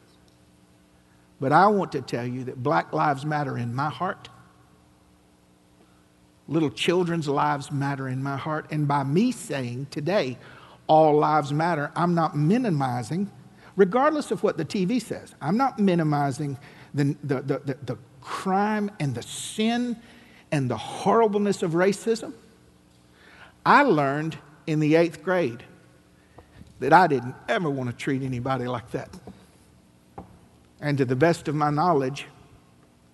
[1.40, 4.28] But I want to tell you that Black Lives Matter in my heart.
[6.48, 8.66] Little children's lives matter in my heart.
[8.70, 10.38] And by me saying today,
[10.86, 13.30] all lives matter, I'm not minimizing,
[13.76, 16.58] regardless of what the TV says, I'm not minimizing
[16.94, 19.96] the, the, the, the, crime and the sin
[20.50, 22.34] and the horribleness of racism.
[23.64, 25.62] I learned in the eighth grade
[26.80, 29.08] that I didn't ever want to treat anybody like that.
[30.80, 32.26] And to the best of my knowledge,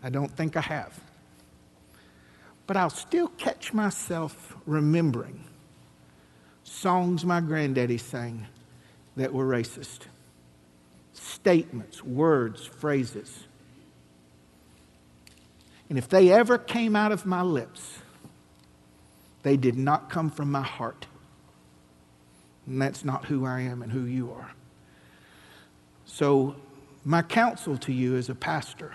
[0.02, 0.98] I don't think I have.
[2.66, 5.44] But I'll still catch myself remembering
[6.62, 8.46] songs my granddaddy sang
[9.16, 10.00] that were racist,
[11.12, 13.44] statements, words, phrases.
[15.88, 17.98] And if they ever came out of my lips,
[19.42, 21.06] they did not come from my heart.
[22.66, 24.50] And that's not who I am and who you are.
[26.06, 26.56] So,
[27.04, 28.94] my counsel to you as a pastor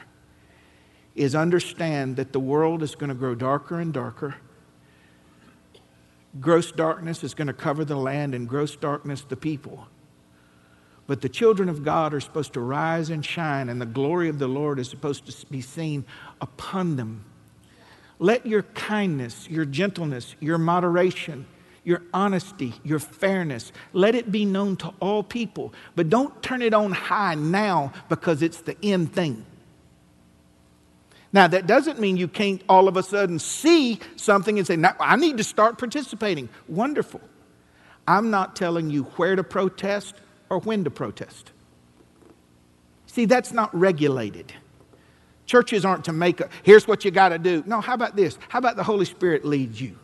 [1.16, 4.36] is understand that the world is going to grow darker and darker
[6.40, 9.88] Gross darkness is going to cover the land, and gross darkness the people.
[11.08, 14.38] But the children of God are supposed to rise and shine, and the glory of
[14.38, 16.06] the Lord is supposed to be seen
[16.40, 17.26] upon them.
[18.20, 21.48] Let your kindness, your gentleness, your moderation,
[21.84, 25.74] your honesty, your fairness, let it be known to all people.
[25.96, 29.46] But don't turn it on high now because it's the end thing.
[31.32, 35.16] Now, that doesn't mean you can't all of a sudden see something and say, I
[35.16, 36.50] need to start participating.
[36.68, 37.22] Wonderful.
[38.08, 40.16] I'm not telling you where to protest
[40.50, 41.52] or when to protest.
[43.06, 44.54] See, that's not regulated.
[45.46, 47.64] Churches aren't to make a, here's what you got to do.
[47.66, 48.38] No, how about this?
[48.50, 49.98] How about the Holy Spirit leads you?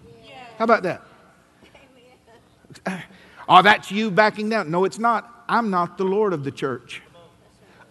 [0.57, 1.01] How about that?
[3.47, 4.71] Oh, that's you backing down.
[4.71, 5.45] No, it's not.
[5.47, 7.01] I'm not the Lord of the church.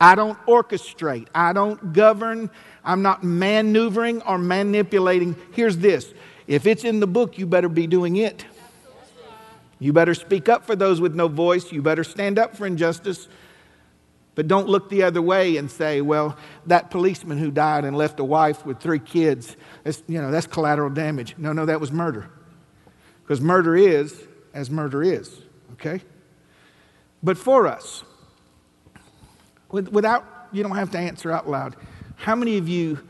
[0.01, 1.29] I don't orchestrate.
[1.35, 2.51] I don't govern.
[2.85, 5.37] I'm not maneuvering or manipulating.
[5.53, 6.13] Here's this
[6.47, 8.45] if it's in the book, you better be doing it.
[9.79, 11.73] You better speak up for those with no voice.
[11.73, 13.29] You better stand up for injustice.
[14.35, 18.19] But don't look the other way and say, well, that policeman who died and left
[18.19, 21.37] a wife with three kids, that's, you know, that's collateral damage.
[21.39, 22.29] No, no, that was murder.
[23.23, 26.01] Because murder is as murder is, okay?
[27.23, 28.05] But for us,
[29.69, 31.77] without, you don't have to answer out loud,
[32.17, 33.01] how many of you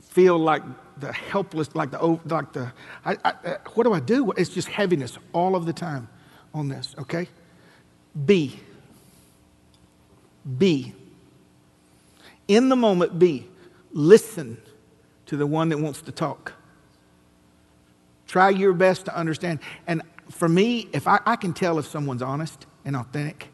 [0.00, 0.62] feel like
[0.98, 2.72] the helpless, like the, like the,
[3.04, 4.32] I, I, uh, what do I do?
[4.32, 6.08] It's just heaviness all of the time
[6.52, 7.28] on this, okay?
[8.26, 8.58] Be.
[10.58, 10.92] Be.
[12.48, 13.48] In the moment, be.
[13.92, 14.58] Listen
[15.26, 16.52] to the one that wants to talk.
[18.26, 19.60] Try your best to understand.
[19.86, 20.02] And
[20.32, 23.48] for me, if I, I can tell if someone's honest and authentic,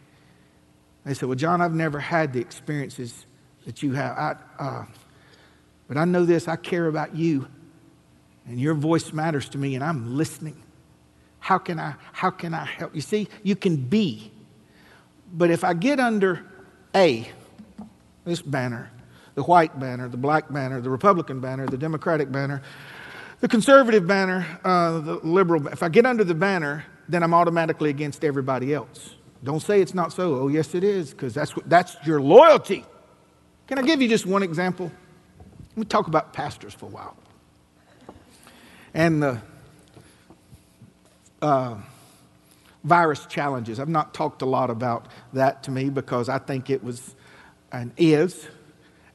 [1.05, 3.27] they say, Well, John, I've never had the experiences
[3.67, 4.17] that you have.
[4.17, 4.85] I, uh,
[5.89, 7.49] but I know this I care about you,
[8.47, 10.63] and your voice matters to me, and I'm listening.
[11.41, 12.95] How can I, how can I help?
[12.95, 14.31] You see, you can be.
[15.33, 16.45] But if I get under
[16.95, 17.29] A,
[18.25, 18.91] this banner,
[19.35, 22.63] the white banner, the black banner, the Republican banner, the Democratic banner,
[23.41, 27.91] the conservative banner, uh, the liberal, if I get under the banner, then I'm automatically
[27.91, 29.15] against everybody else.
[29.45, 30.35] Don't say it's not so.
[30.35, 32.85] Oh, yes, it is, because that's, that's your loyalty.
[33.69, 34.91] Can I give you just one example?
[35.71, 37.17] Let me talk about pastors for a while.
[38.95, 39.41] And the
[41.41, 41.77] uh,
[42.83, 43.79] virus challenges.
[43.79, 47.15] I've not talked a lot about that to me because I think it was
[47.71, 48.47] and is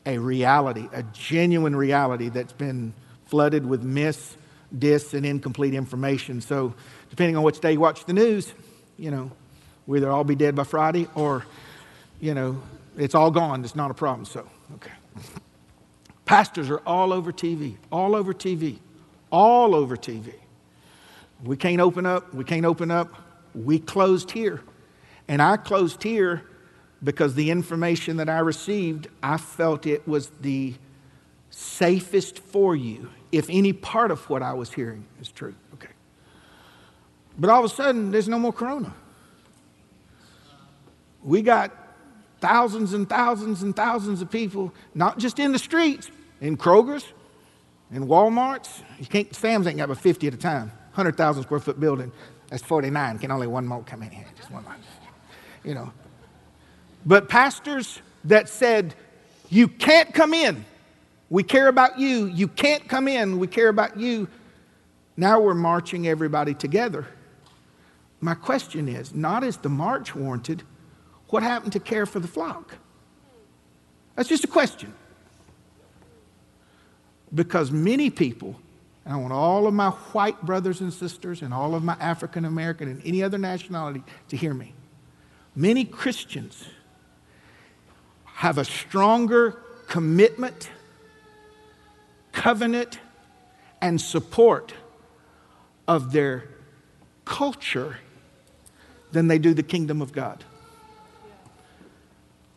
[0.06, 2.94] a reality, a genuine reality that's been
[3.34, 4.38] flooded with mis,
[4.78, 6.40] dis, and incomplete information.
[6.40, 6.76] So,
[7.10, 8.54] depending on which day you watch the news,
[8.96, 9.32] you know,
[9.88, 11.44] we either all be dead by Friday or,
[12.22, 12.62] you know,
[12.96, 13.64] it's all gone.
[13.64, 14.26] It's not a problem.
[14.26, 14.92] So, okay.
[16.26, 18.78] Pastors are all over TV, all over TV,
[19.32, 20.36] all over TV.
[21.44, 22.36] We can't open up.
[22.36, 23.16] We can't open up.
[23.56, 24.62] We closed here.
[25.28, 26.44] And I closed here
[27.04, 30.76] because the information that I received, I felt it was the
[31.54, 35.54] safest for you if any part of what I was hearing is true.
[35.76, 35.90] Okay.
[37.38, 38.94] But all of a sudden, there's no more corona.
[41.24, 41.72] We got
[42.42, 46.10] thousands and thousands and thousands of people, not just in the streets,
[46.42, 47.06] in Kroger's,
[47.92, 48.82] in Walmart's.
[49.00, 50.70] You can't, Sam's ain't got but 50 at a time.
[50.94, 52.12] 100,000 square foot building,
[52.50, 53.20] that's 49.
[53.20, 54.26] Can only one more come in here?
[54.36, 54.76] Just one more.
[55.64, 55.94] You know.
[57.06, 58.96] But pastors that said,
[59.50, 60.66] you can't come in.
[61.34, 62.28] We care about you.
[62.28, 63.40] You can't come in.
[63.40, 64.28] We care about you.
[65.18, 67.08] Now we're marching everybody together.
[68.22, 70.62] My question is not is the march warranted?
[71.30, 72.76] What happened to care for the flock?
[74.16, 74.94] That's just a question.
[77.34, 78.60] Because many people
[79.04, 82.46] and I want all of my white brothers and sisters and all of my African
[82.46, 84.76] American and any other nationality to hear me.
[85.56, 86.64] Many Christians
[88.26, 90.70] have a stronger commitment,
[92.34, 93.00] covenant,
[93.82, 94.74] and support
[95.88, 96.46] of their
[97.26, 97.98] culture
[99.12, 100.44] than they do the kingdom of God.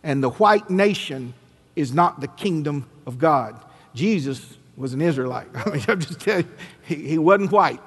[0.02, 1.34] And the white nation
[1.74, 3.60] is not the kingdom of God.
[3.94, 5.48] Jesus was an Israelite.
[5.54, 7.80] I mean, I'm just telling you, he, he wasn't white.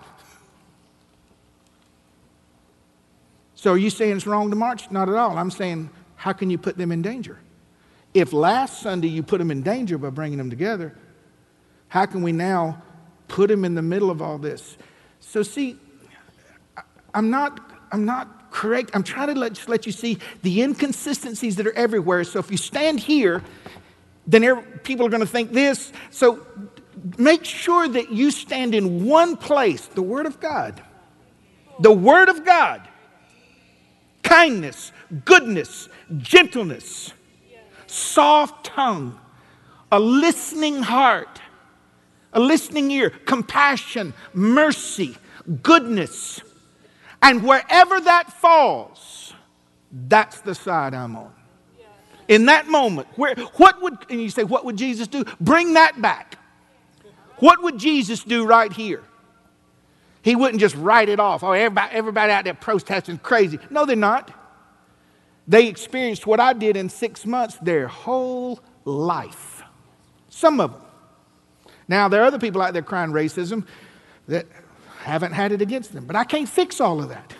[3.55, 4.89] So are you saying it's wrong to march?
[4.91, 5.37] Not at all.
[5.37, 7.39] I'm saying, how can you put them in danger?
[8.13, 10.95] If last Sunday you put them in danger by bringing them together,
[11.89, 12.81] how can we now
[13.27, 14.77] put him in the middle of all this?
[15.19, 15.77] So, see,
[17.13, 17.59] I'm not,
[17.91, 18.91] I'm not correct.
[18.93, 22.23] I'm trying to let, just let you see the inconsistencies that are everywhere.
[22.23, 23.43] So, if you stand here,
[24.25, 25.91] then people are going to think this.
[26.11, 26.45] So,
[27.17, 30.81] make sure that you stand in one place the Word of God.
[31.79, 32.87] The Word of God.
[34.21, 34.91] Kindness,
[35.25, 37.13] goodness, gentleness,
[37.87, 39.19] soft tongue,
[39.91, 41.41] a listening heart,
[42.33, 45.17] a listening ear, compassion, mercy,
[45.63, 46.41] goodness.
[47.21, 49.33] And wherever that falls,
[49.91, 51.33] that's the side I'm on.
[52.27, 55.25] In that moment, where what would and you say, what would Jesus do?
[55.41, 56.37] Bring that back.
[57.37, 59.03] What would Jesus do right here?
[60.21, 61.43] He wouldn't just write it off.
[61.43, 63.57] Oh, everybody, everybody out there protesting crazy.
[63.69, 64.31] No, they're not.
[65.47, 69.63] They experienced what I did in six months their whole life.
[70.29, 70.81] Some of them.
[71.89, 73.65] Now, there are other people out there crying racism
[74.27, 74.45] that
[74.99, 77.33] haven't had it against them, but I can't fix all of that.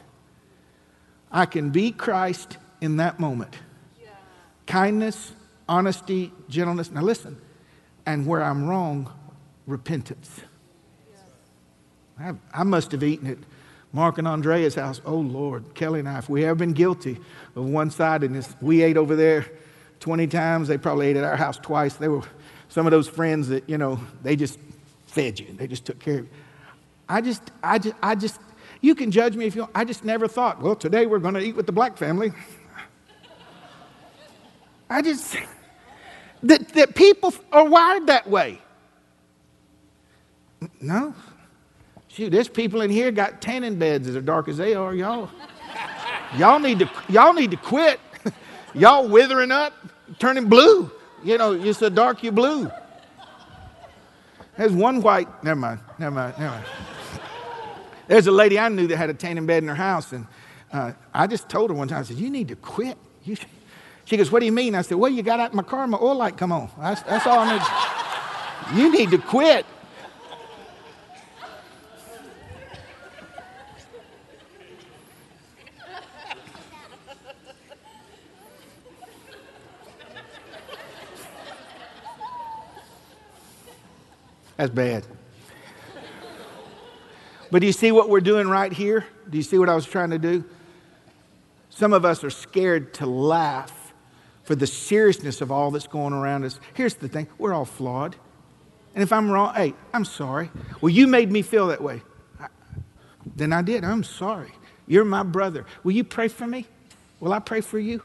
[1.31, 3.55] I can be Christ in that moment.
[4.01, 4.09] Yeah.
[4.65, 5.33] Kindness,
[5.69, 6.91] honesty, gentleness.
[6.91, 7.39] Now, listen,
[8.07, 9.13] and where I'm wrong,
[9.67, 10.41] repentance.
[12.53, 13.37] I, must have eaten it
[13.93, 14.99] Mark and Andrea's house.
[15.05, 15.73] Oh, Lord.
[15.73, 17.17] Kelly and I, if we have been guilty
[17.55, 19.45] of one sidedness, we ate over there
[20.01, 20.67] 20 times.
[20.67, 21.95] They probably ate at our house twice.
[21.95, 22.23] They were
[22.69, 24.57] some of those friends that, you know, they just
[25.07, 25.47] fed you.
[25.53, 26.29] They just took care of you.
[27.09, 28.39] I just, I just, I just,
[28.81, 29.71] you can judge me if you want.
[29.75, 32.31] I just never thought, well, today we're going to eat with the black family.
[34.89, 35.35] I just,
[36.43, 38.61] that, that people are wired that way.
[40.79, 41.13] No.
[42.07, 45.29] Shoot, there's people in here got tanning beds as dark as they are, y'all.
[46.37, 47.99] Y'all need to, y'all need to quit.
[48.73, 49.73] y'all withering up,
[50.19, 50.91] turning blue.
[51.23, 52.71] You know, you're so dark, you're blue.
[54.57, 56.65] There's one white, never mind, never mind, never mind.
[58.07, 60.27] There's a lady I knew that had a tanning bed in her house, and
[60.73, 62.97] uh, I just told her one time, I said, You need to quit.
[63.23, 63.37] You
[64.05, 64.75] she goes, What do you mean?
[64.75, 66.69] I said, Well, you got out my car, my oil light come on.
[66.79, 68.81] That's, that's all I need.
[68.81, 69.65] You need to quit.
[84.59, 85.05] That's bad.
[87.49, 89.05] But do you see what we're doing right here?
[89.29, 90.43] Do you see what I was trying to do?
[91.69, 93.93] Some of us are scared to laugh
[94.43, 96.59] for the seriousness of all that's going around us.
[96.73, 98.17] Here's the thing we're all flawed.
[98.95, 100.51] And if I'm wrong, hey, I'm sorry.
[100.81, 102.01] Well, you made me feel that way.
[102.37, 102.47] I,
[103.37, 103.85] then I did.
[103.85, 104.51] I'm sorry.
[104.87, 105.65] You're my brother.
[105.85, 106.65] Will you pray for me?
[107.21, 108.03] Will I pray for you?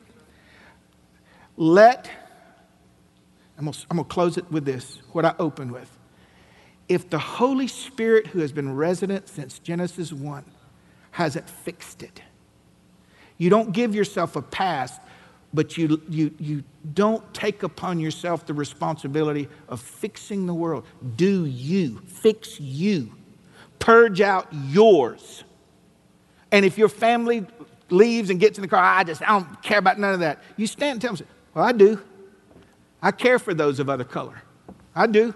[1.57, 2.09] Let,
[3.59, 5.90] I'm going to close it with this, what I opened with
[6.89, 10.45] if the Holy Spirit, who has been resident since Genesis 1,
[11.12, 12.22] hasn't fixed it,
[13.39, 14.99] you don't give yourself a pass,
[15.53, 20.85] but you, you, you don't take upon yourself the responsibility of fixing the world.
[21.16, 23.12] Do you, fix you,
[23.78, 25.45] purge out yours.
[26.53, 27.47] And if your family
[27.91, 30.43] leaves and gets in the car, I just I don't care about none of that.
[30.57, 32.01] You stand and tell them, well, I do.
[33.03, 34.43] I care for those of other color.
[34.95, 35.35] I do.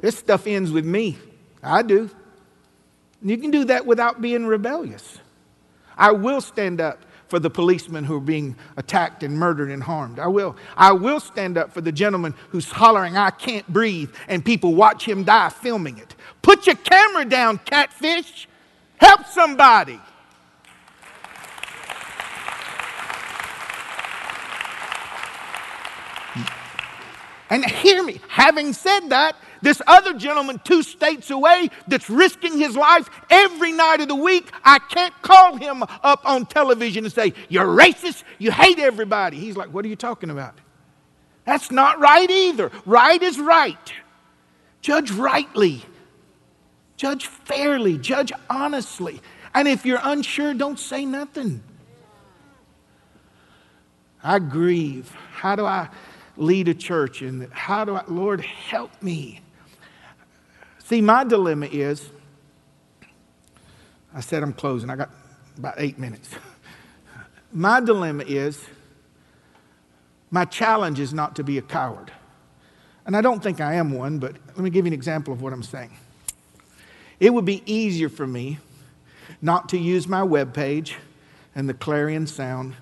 [0.00, 1.18] This stuff ends with me.
[1.62, 2.10] I do.
[3.22, 5.18] You can do that without being rebellious.
[5.96, 10.18] I will stand up for the policemen who are being attacked and murdered and harmed.
[10.18, 10.56] I will.
[10.76, 15.06] I will stand up for the gentleman who's hollering, I can't breathe, and people watch
[15.06, 16.16] him die filming it.
[16.42, 18.48] Put your camera down, catfish.
[18.96, 20.00] Help somebody.
[27.48, 32.76] And hear me, having said that, this other gentleman, two states away, that's risking his
[32.76, 37.34] life every night of the week, I can't call him up on television and say,
[37.48, 39.38] You're racist, you hate everybody.
[39.38, 40.54] He's like, What are you talking about?
[41.44, 42.70] That's not right either.
[42.86, 43.92] Right is right.
[44.80, 45.82] Judge rightly,
[46.96, 49.20] judge fairly, judge honestly.
[49.52, 51.62] And if you're unsure, don't say nothing.
[54.22, 55.10] I grieve.
[55.32, 55.88] How do I
[56.36, 57.22] lead a church?
[57.22, 59.40] And how do I, Lord, help me?
[60.90, 62.10] See, my dilemma is
[64.12, 65.10] I said I'm closing, I got
[65.56, 66.34] about eight minutes.
[67.52, 68.64] My dilemma is
[70.32, 72.10] my challenge is not to be a coward.
[73.06, 75.42] And I don't think I am one, but let me give you an example of
[75.42, 75.96] what I'm saying.
[77.20, 78.58] It would be easier for me
[79.40, 80.96] not to use my web page
[81.54, 82.74] and the Clarion Sound,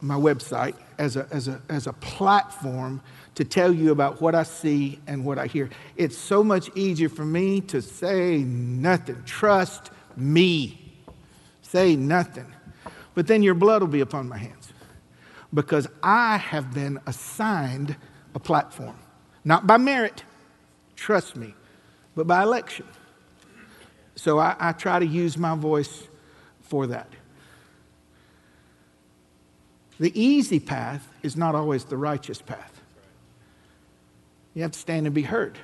[0.00, 3.00] my website, as a, as a, as a platform
[3.38, 5.70] to tell you about what I see and what I hear.
[5.94, 9.22] It's so much easier for me to say nothing.
[9.26, 10.92] Trust me.
[11.62, 12.52] Say nothing.
[13.14, 14.72] But then your blood will be upon my hands
[15.54, 17.94] because I have been assigned
[18.34, 18.96] a platform,
[19.44, 20.24] not by merit,
[20.96, 21.54] trust me,
[22.16, 22.86] but by election.
[24.16, 26.08] So I, I try to use my voice
[26.62, 27.12] for that.
[30.00, 32.77] The easy path is not always the righteous path.
[34.58, 35.56] You have to stand and be heard.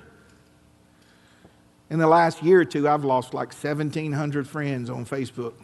[1.91, 5.55] In the last year or two, I've lost like 1,700 friends on Facebook.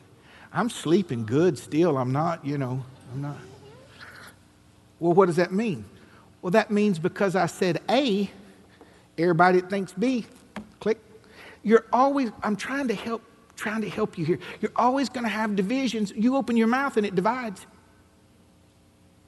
[0.53, 1.97] I'm sleeping good still.
[1.97, 3.37] I'm not, you know, I'm not.
[4.99, 5.85] Well, what does that mean?
[6.43, 8.29] Well, that means because I said A,
[9.17, 10.27] everybody thinks B,
[10.81, 10.99] click.
[11.63, 13.23] You're always, I'm trying to help,
[13.55, 14.41] trying to help you here.
[14.61, 16.13] You're always going to have divisions.
[16.17, 17.65] You open your mouth and it divides.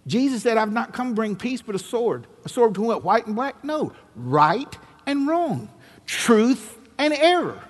[0.06, 2.26] Jesus said, I've not come to bring peace but a sword.
[2.44, 3.04] A sword between what?
[3.04, 3.62] White and black?
[3.62, 3.92] No.
[4.16, 4.76] Right
[5.06, 5.68] and wrong.
[6.06, 7.62] Truth and error.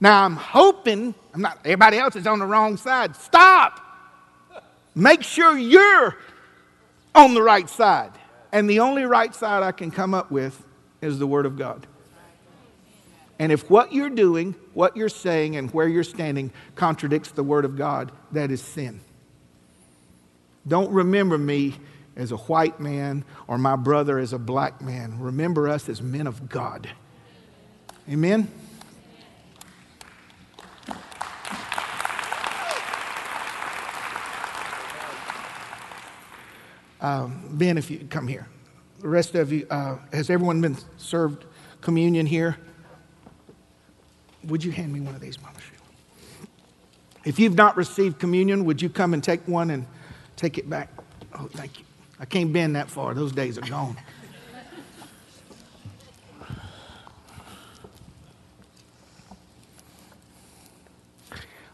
[0.00, 3.16] Now I'm hoping, I'm not, everybody else is on the wrong side.
[3.16, 3.80] Stop.
[4.94, 6.16] Make sure you're
[7.14, 8.12] on the right side.
[8.52, 10.64] And the only right side I can come up with
[11.02, 11.86] is the Word of God.
[13.38, 17.66] And if what you're doing, what you're saying, and where you're standing contradicts the Word
[17.66, 19.00] of God, that is sin.
[20.66, 21.74] Don't remember me
[22.16, 25.18] as a white man or my brother as a black man.
[25.20, 26.88] Remember us as men of God.
[28.10, 28.50] Amen?
[37.00, 38.48] Um, ben, if you come here.
[39.00, 41.44] The rest of you, uh, has everyone been served
[41.80, 42.56] communion here?
[44.44, 45.58] Would you hand me one of these, Mama?
[47.24, 49.86] If you've not received communion, would you come and take one and
[50.36, 50.90] take it back?
[51.34, 51.84] Oh, thank you.
[52.18, 53.14] I can't bend that far.
[53.14, 53.96] Those days are gone.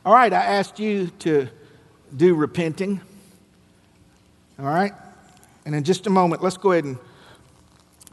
[0.04, 1.48] All right, I asked you to
[2.16, 3.00] do repenting.
[4.58, 4.92] All right?
[5.64, 6.98] And in just a moment, let's go ahead and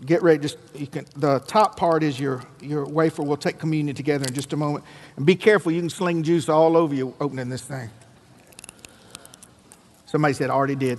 [0.06, 0.40] get ready.
[0.40, 3.24] Just you can, the top part is your, your wafer.
[3.24, 4.86] We'll take communion together in just a moment.
[5.16, 7.90] And be careful, you can sling juice all over you opening this thing.
[10.10, 10.98] Somebody said, already did.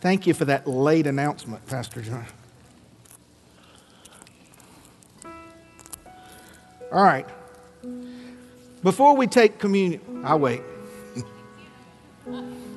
[0.00, 2.24] Thank you for that late announcement, Pastor John.
[6.90, 7.26] All right.
[8.82, 10.62] Before we take communion, I'll wait.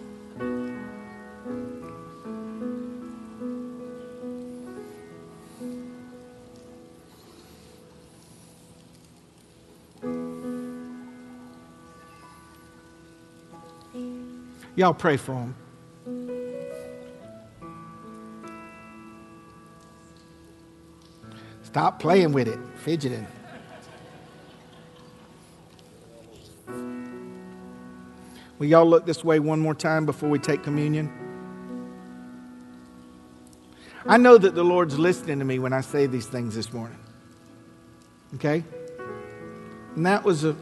[14.83, 15.55] Y'all pray for him.
[21.63, 23.25] Stop playing with it, fidgeting.
[28.59, 31.09] Will y'all look this way one more time before we take communion?
[34.05, 36.99] I know that the Lord's listening to me when I say these things this morning.
[38.35, 38.65] Okay?
[39.95, 40.57] And that was a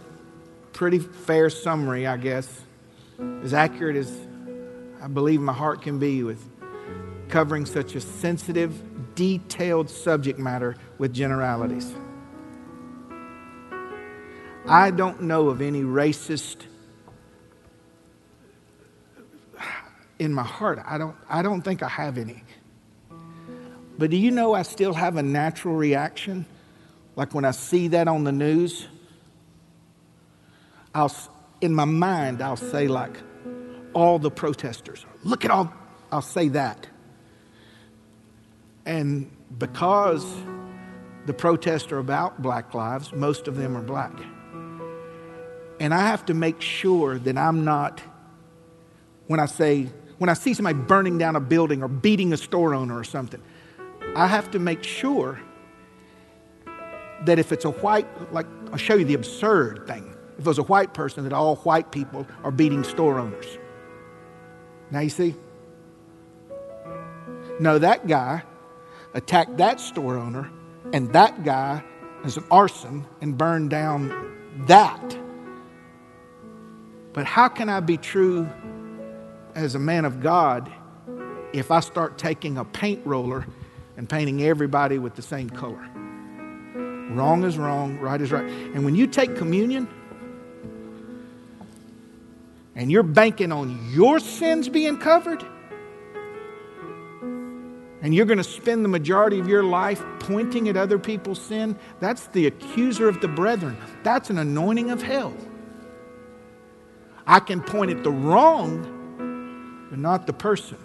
[0.73, 2.61] pretty fair summary, I guess,
[3.43, 4.27] as accurate as
[5.01, 6.43] I believe my heart can be with
[7.29, 11.93] covering such a sensitive, detailed subject matter with generalities.
[14.67, 16.57] I don't know of any racist
[20.19, 20.79] in my heart.
[20.85, 22.43] I don't, I don't think I have any.
[23.97, 26.45] But do you know I still have a natural reaction?
[27.15, 28.87] Like when I see that on the news,
[30.93, 31.11] I'll,
[31.61, 33.17] in my mind, I'll say, like,
[33.93, 35.05] all the protesters.
[35.23, 35.71] Look at all,
[36.11, 36.87] I'll say that.
[38.85, 40.25] And because
[41.27, 44.13] the protests are about black lives, most of them are black.
[45.79, 48.01] And I have to make sure that I'm not,
[49.27, 49.87] when I say,
[50.17, 53.41] when I see somebody burning down a building or beating a store owner or something,
[54.15, 55.39] I have to make sure
[57.25, 60.15] that if it's a white, like, I'll show you the absurd thing.
[60.37, 63.57] If it was a white person, that all white people are beating store owners.
[64.89, 65.35] Now you see?
[67.59, 68.43] No, that guy
[69.13, 70.49] attacked that store owner,
[70.93, 71.83] and that guy
[72.25, 75.17] is an arson and burned down that.
[77.13, 78.47] But how can I be true
[79.53, 80.71] as a man of God
[81.53, 83.45] if I start taking a paint roller
[83.97, 85.87] and painting everybody with the same color?
[87.11, 88.45] Wrong is wrong, right is right.
[88.45, 89.89] And when you take communion,
[92.75, 95.43] and you're banking on your sins being covered,
[98.01, 101.77] and you're going to spend the majority of your life pointing at other people's sin,
[101.99, 103.77] that's the accuser of the brethren.
[104.03, 105.33] That's an anointing of hell.
[107.27, 110.77] I can point at the wrong, but not the person.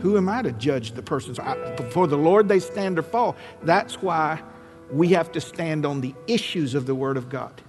[0.00, 1.34] Who am I to judge the person?
[1.76, 3.36] before the Lord, they stand or fall.
[3.62, 4.42] That's why
[4.90, 7.62] we have to stand on the issues of the Word of God,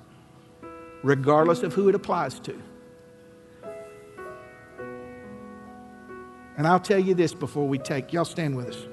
[1.04, 2.60] regardless of who it applies to.
[6.58, 8.88] And I'll tell you this before we take, y'all stand with us.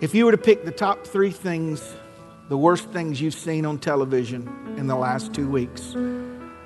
[0.00, 1.94] If you were to pick the top three things,
[2.48, 5.94] the worst things you've seen on television in the last two weeks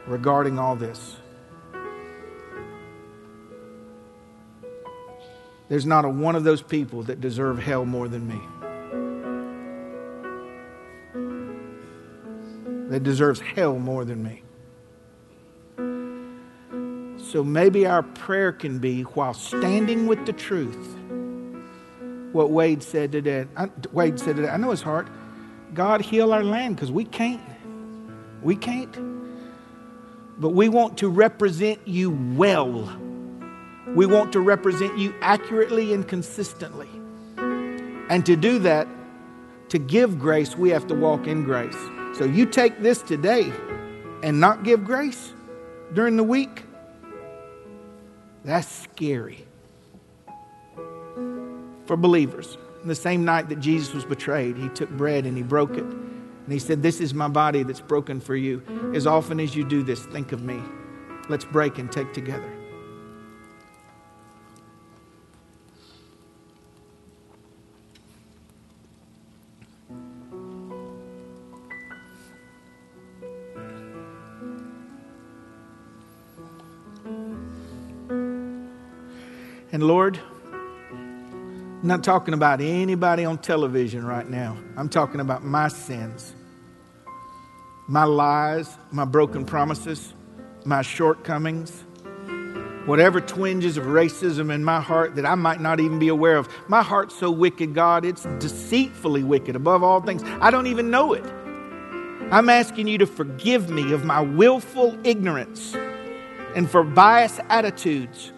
[0.06, 1.16] regarding all this,
[5.68, 8.40] there's not a one of those people that deserve hell more than me.
[12.96, 14.42] That deserves hell more than me.
[17.18, 20.96] So maybe our prayer can be while standing with the truth.
[22.32, 23.44] What Wade said today.
[23.92, 24.48] Wade said today.
[24.48, 25.08] I know his heart.
[25.74, 27.42] God heal our land because we can't.
[28.42, 28.96] We can't.
[30.38, 32.98] but we want to represent you well.
[33.94, 36.88] We want to represent you accurately and consistently.
[38.08, 38.88] And to do that,
[39.70, 41.76] to give grace, we have to walk in grace.
[42.16, 43.52] So you take this today
[44.22, 45.34] and not give grace
[45.92, 46.64] during the week,
[48.42, 49.44] that's scary
[51.84, 52.56] for believers.
[52.86, 55.84] The same night that Jesus was betrayed, he took bread and he broke it.
[55.84, 58.62] And he said, This is my body that's broken for you.
[58.94, 60.62] As often as you do this, think of me.
[61.28, 62.55] Let's break and take together.
[79.76, 80.18] And Lord,
[80.90, 84.56] I'm not talking about anybody on television right now.
[84.74, 86.34] I'm talking about my sins,
[87.86, 90.14] my lies, my broken promises,
[90.64, 91.84] my shortcomings,
[92.86, 96.48] whatever twinges of racism in my heart that I might not even be aware of.
[96.68, 100.22] My heart's so wicked, God, it's deceitfully wicked above all things.
[100.40, 101.26] I don't even know it.
[102.32, 105.74] I'm asking you to forgive me of my willful ignorance
[106.54, 108.32] and for biased attitudes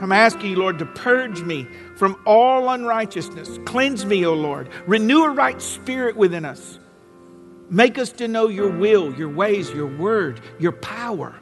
[0.00, 1.66] I'm asking you, Lord, to purge me
[1.96, 3.58] from all unrighteousness.
[3.64, 4.68] Cleanse me, O Lord.
[4.86, 6.78] Renew a right spirit within us.
[7.70, 11.34] Make us to know your will, your ways, your word, your power.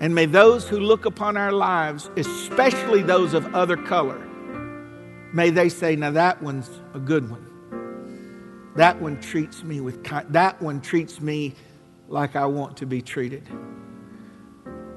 [0.00, 4.18] And may those who look upon our lives, especially those of other color,
[5.32, 7.46] may they say, now that one's a good one.
[8.76, 11.54] That one treats me with kind, that one treats me
[12.08, 13.46] like I want to be treated.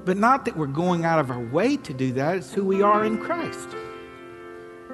[0.04, 2.82] But not that we're going out of our way to do that, it's who we
[2.82, 3.68] are in Christ.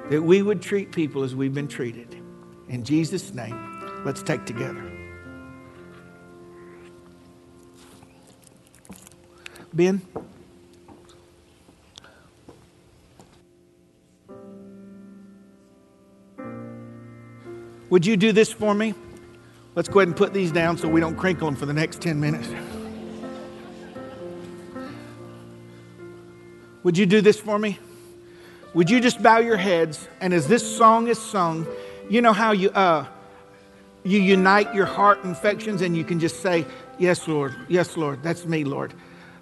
[0.09, 2.15] That we would treat people as we've been treated.
[2.69, 4.89] In Jesus' name, let's take together.
[9.73, 10.01] Ben?
[17.89, 18.93] Would you do this for me?
[19.75, 22.01] Let's go ahead and put these down so we don't crinkle them for the next
[22.01, 22.47] 10 minutes.
[26.83, 27.79] Would you do this for me?
[28.73, 31.67] Would you just bow your heads and as this song is sung,
[32.09, 33.05] you know how you uh,
[34.03, 36.65] you unite your heart infections and you can just say,
[36.97, 37.55] "Yes, Lord.
[37.67, 38.23] Yes, Lord.
[38.23, 38.93] That's me, Lord."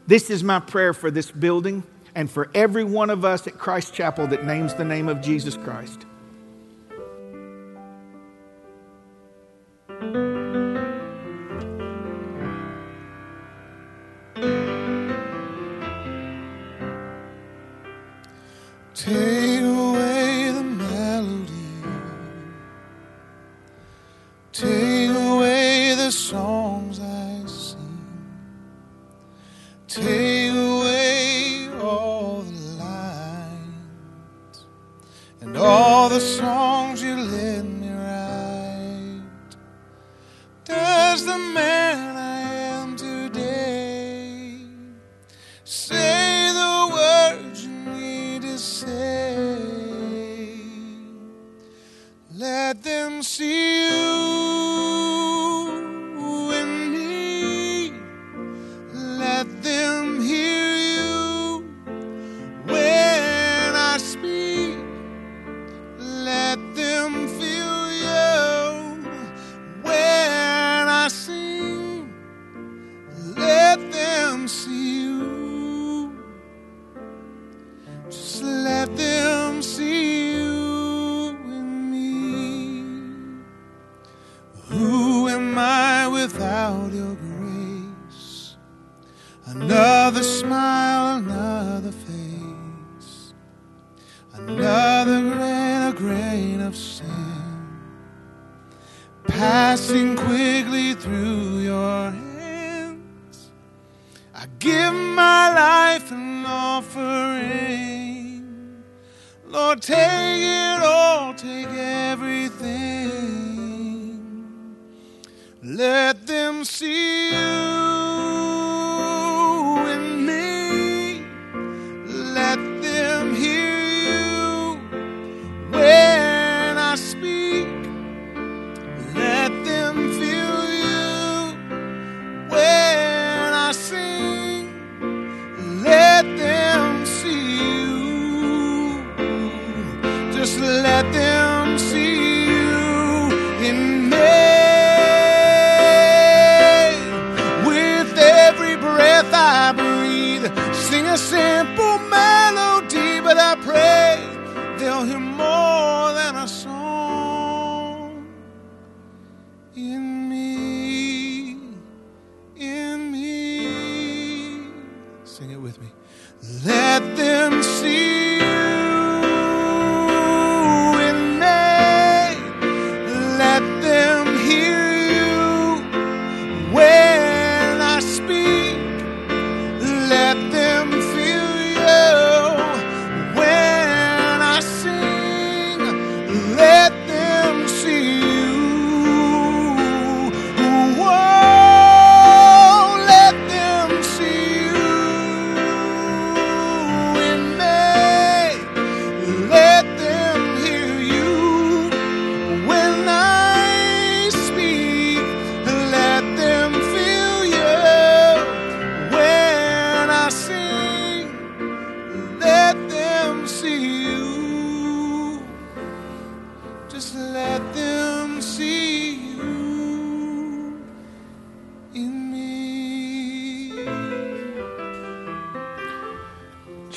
[0.08, 1.84] This is my prayer for this building
[2.16, 5.56] and for every one of us at Christ Chapel that names the name of Jesus
[5.56, 6.06] Christ.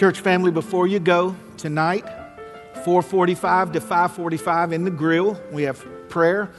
[0.02, 2.04] Church family, before you go tonight,
[2.82, 6.50] 445 to 545 in the grill, we have prayer,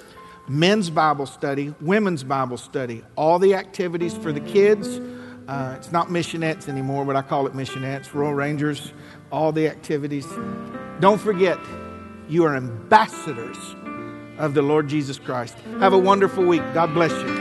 [0.47, 5.01] men's Bible study, women's Bible study, all the activities for the kids.
[5.49, 8.93] Uh, it's not missionettes anymore, but I call it missionettes, Royal Rangers,
[9.29, 10.25] all the activities.
[11.01, 11.59] Don't forget,
[12.29, 13.57] you are ambassadors
[14.37, 15.57] of the Lord Jesus Christ.
[15.81, 16.61] Have a wonderful week.
[16.73, 17.32] God bless you.